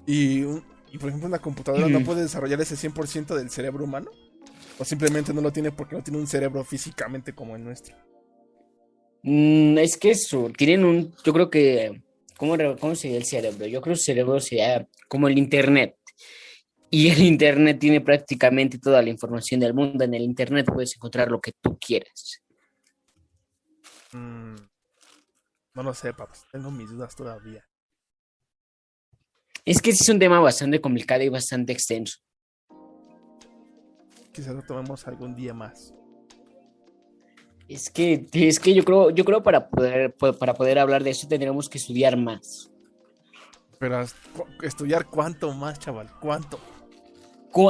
Y, 0.07 0.43
por 0.99 1.09
ejemplo, 1.09 1.29
una 1.29 1.39
computadora 1.39 1.89
no 1.89 2.01
hmm. 2.01 2.05
puede 2.05 2.23
desarrollar 2.23 2.61
ese 2.61 2.77
100% 2.77 3.35
del 3.35 3.49
cerebro 3.49 3.85
humano. 3.85 4.11
O 4.79 4.85
simplemente 4.85 5.33
no 5.33 5.41
lo 5.41 5.51
tiene 5.51 5.73
porque 5.73 5.97
no 5.97 6.03
tiene 6.03 6.19
un 6.19 6.27
cerebro 6.27 6.63
físicamente 6.63 7.35
como 7.35 7.57
el 7.57 7.65
nuestro. 7.65 7.97
Mm, 9.23 9.79
es 9.79 9.97
que 9.97 10.11
eso, 10.11 10.51
tienen 10.57 10.85
un, 10.85 11.15
yo 11.25 11.33
creo 11.33 11.49
que, 11.49 12.03
¿cómo, 12.37 12.57
¿cómo 12.79 12.95
sería 12.95 13.17
el 13.17 13.25
cerebro? 13.25 13.67
Yo 13.67 13.81
creo 13.81 13.95
que 13.95 14.01
el 14.01 14.05
cerebro 14.05 14.41
sería 14.41 14.87
como 15.09 15.29
el 15.29 15.39
Internet. 15.39 15.97
Y 16.95 17.09
el 17.09 17.23
Internet 17.23 17.79
tiene 17.79 18.03
prácticamente 18.03 18.79
toda 18.79 19.01
la 19.01 19.09
información 19.09 19.59
del 19.61 19.73
mundo. 19.73 20.05
En 20.05 20.13
el 20.13 20.21
Internet 20.21 20.67
puedes 20.67 20.95
encontrar 20.95 21.31
lo 21.31 21.41
que 21.41 21.53
tú 21.59 21.79
quieras. 21.79 22.43
Mm, 24.13 24.57
no 25.73 25.83
lo 25.83 25.95
sé, 25.95 26.13
papá. 26.13 26.35
Tengo 26.53 26.71
mis 26.71 26.91
dudas 26.91 27.17
todavía. 27.17 27.67
Es 29.65 29.81
que 29.81 29.89
es 29.89 30.07
un 30.07 30.19
tema 30.19 30.39
bastante 30.41 30.83
complicado 30.83 31.23
y 31.23 31.31
bastante 31.31 31.73
extenso. 31.73 32.19
Quizás 34.31 34.55
lo 34.55 34.61
tomemos 34.61 35.09
algún 35.09 35.35
día 35.35 35.55
más. 35.55 35.95
Es 37.69 37.89
que, 37.89 38.27
es 38.35 38.61
que 38.61 38.75
yo 38.75 38.85
creo, 38.85 39.09
yo 39.09 39.25
creo 39.25 39.43
para 39.43 39.71
poder, 39.71 40.15
para 40.15 40.53
poder 40.53 40.79
hablar 40.79 41.03
de 41.03 41.11
eso 41.11 41.27
tendríamos 41.27 41.71
que 41.71 41.79
estudiar 41.79 42.19
más. 42.19 42.71
Pero 43.79 44.05
estudiar 44.63 45.07
cuánto 45.07 45.55
más, 45.55 45.79
chaval, 45.79 46.11
cuánto. 46.21 46.61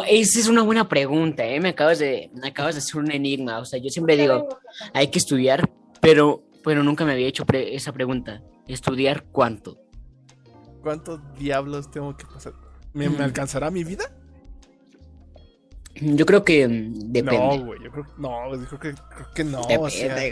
Esa 0.09 0.40
es 0.40 0.49
una 0.49 0.62
buena 0.62 0.88
pregunta, 0.88 1.45
¿eh? 1.45 1.61
Me 1.61 1.71
acabas 1.71 1.99
de, 1.99 2.31
me 2.35 2.49
acabas 2.49 2.75
de 2.75 2.79
hacer 2.79 2.97
un 2.97 3.11
enigma. 3.11 3.59
O 3.59 3.64
sea, 3.64 3.81
yo 3.81 3.90
siempre 3.90 4.16
digo, 4.16 4.49
hay 4.95 5.09
que 5.09 5.18
estudiar, 5.18 5.68
pero, 6.01 6.42
pero 6.62 6.83
nunca 6.83 7.05
me 7.05 7.12
había 7.12 7.27
hecho 7.27 7.45
esa 7.53 7.92
pregunta. 7.92 8.42
¿Estudiar 8.68 9.25
cuánto? 9.33 9.79
¿Cuántos 10.83 11.21
diablos 11.38 11.90
tengo 11.90 12.16
que 12.16 12.27
pasar? 12.27 12.55
¿Me, 12.92 13.09
¿me 13.09 13.25
alcanzará 13.25 13.71
mi 13.71 13.85
vida? 13.85 14.05
Yo 15.95 16.27
creo 16.27 16.45
que 16.45 16.66
mm, 16.66 17.12
depende. 17.12 17.38
No, 17.38 17.64
güey, 17.64 17.83
yo 17.83 17.90
creo, 17.90 18.07
no, 18.18 18.57
yo 18.57 18.66
creo 18.66 18.81
que, 18.81 18.95
creo 19.14 19.35
que 19.35 19.45
no. 19.45 19.61
O 19.61 19.90
sea, 19.90 20.25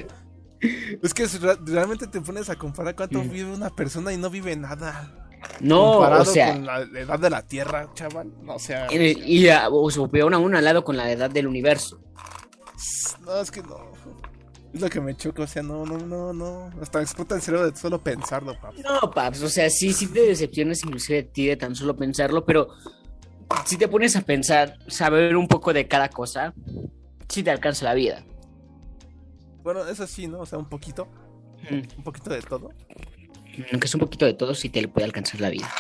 es 0.61 1.15
que 1.15 1.27
realmente 1.67 2.07
te 2.07 2.21
pones 2.21 2.51
a 2.51 2.57
comparar 2.57 2.95
cuánto 2.95 3.23
mm. 3.23 3.31
vive 3.31 3.53
una 3.53 3.71
persona 3.71 4.13
y 4.13 4.17
no 4.17 4.31
vive 4.31 4.57
nada. 4.57 5.20
No, 5.61 5.99
o 5.99 6.25
sea. 6.25 6.53
Con 6.53 6.67
la 6.67 6.81
edad 6.81 7.19
de 7.19 7.31
la 7.31 7.43
Tierra, 7.43 7.91
chaval. 7.95 8.33
o 8.47 8.59
sea. 8.59 8.87
Y, 8.93 9.49
a, 9.49 9.69
o 9.69 10.09
peor 10.09 10.35
aún 10.35 10.55
al 10.55 10.65
lado 10.65 10.85
con 10.85 10.97
la 10.97 11.11
edad 11.11 11.31
del 11.31 11.47
universo. 11.47 12.01
No, 13.25 13.41
es 13.41 13.51
que 13.51 13.63
no. 13.63 13.91
Es 14.73 14.81
lo 14.81 14.89
que 14.89 15.01
me 15.01 15.17
choca, 15.17 15.43
o 15.43 15.47
sea, 15.47 15.63
no, 15.63 15.85
no, 15.85 15.99
no, 15.99 16.33
no. 16.33 16.71
Hasta 16.81 17.03
explota 17.03 17.35
el 17.35 17.43
cerebro 17.43 17.71
de 17.71 17.77
solo 17.77 18.01
pensarlo, 18.01 18.59
paps. 18.61 18.79
No, 18.81 19.11
paps, 19.11 19.43
o 19.43 19.49
sea, 19.49 19.69
sí, 19.69 19.93
sí 19.93 20.07
te 20.07 20.21
decepcionas 20.21 20.85
inclusive 20.85 21.23
de 21.23 21.29
ti 21.29 21.47
de 21.47 21.57
tan 21.57 21.75
solo 21.75 21.97
pensarlo, 21.97 22.45
pero 22.45 22.69
si 23.65 23.77
te 23.77 23.89
pones 23.89 24.15
a 24.15 24.21
pensar, 24.21 24.79
saber 24.87 25.37
un 25.37 25.49
poco 25.49 25.73
de 25.73 25.89
cada 25.89 26.09
cosa, 26.09 26.55
sí 27.29 27.43
te 27.43 27.51
alcanza 27.51 27.85
la 27.85 27.95
vida. 27.95 28.25
Bueno, 29.63 29.85
eso 29.87 30.07
sí, 30.07 30.29
¿no? 30.29 30.41
O 30.41 30.47
sea, 30.47 30.59
un 30.59 30.69
poquito. 30.69 31.09
Un 31.71 32.05
poquito 32.05 32.31
de 32.31 32.41
todo. 32.41 32.71
Aunque 33.71 33.87
es 33.87 33.95
un 33.95 34.01
poquito 34.01 34.27
de 34.27 34.35
todo, 34.35 34.55
sí 34.55 34.69
te 34.69 34.87
puede 34.89 35.07
alcanzar 35.07 35.41
la 35.41 35.51
vida. 35.51 35.71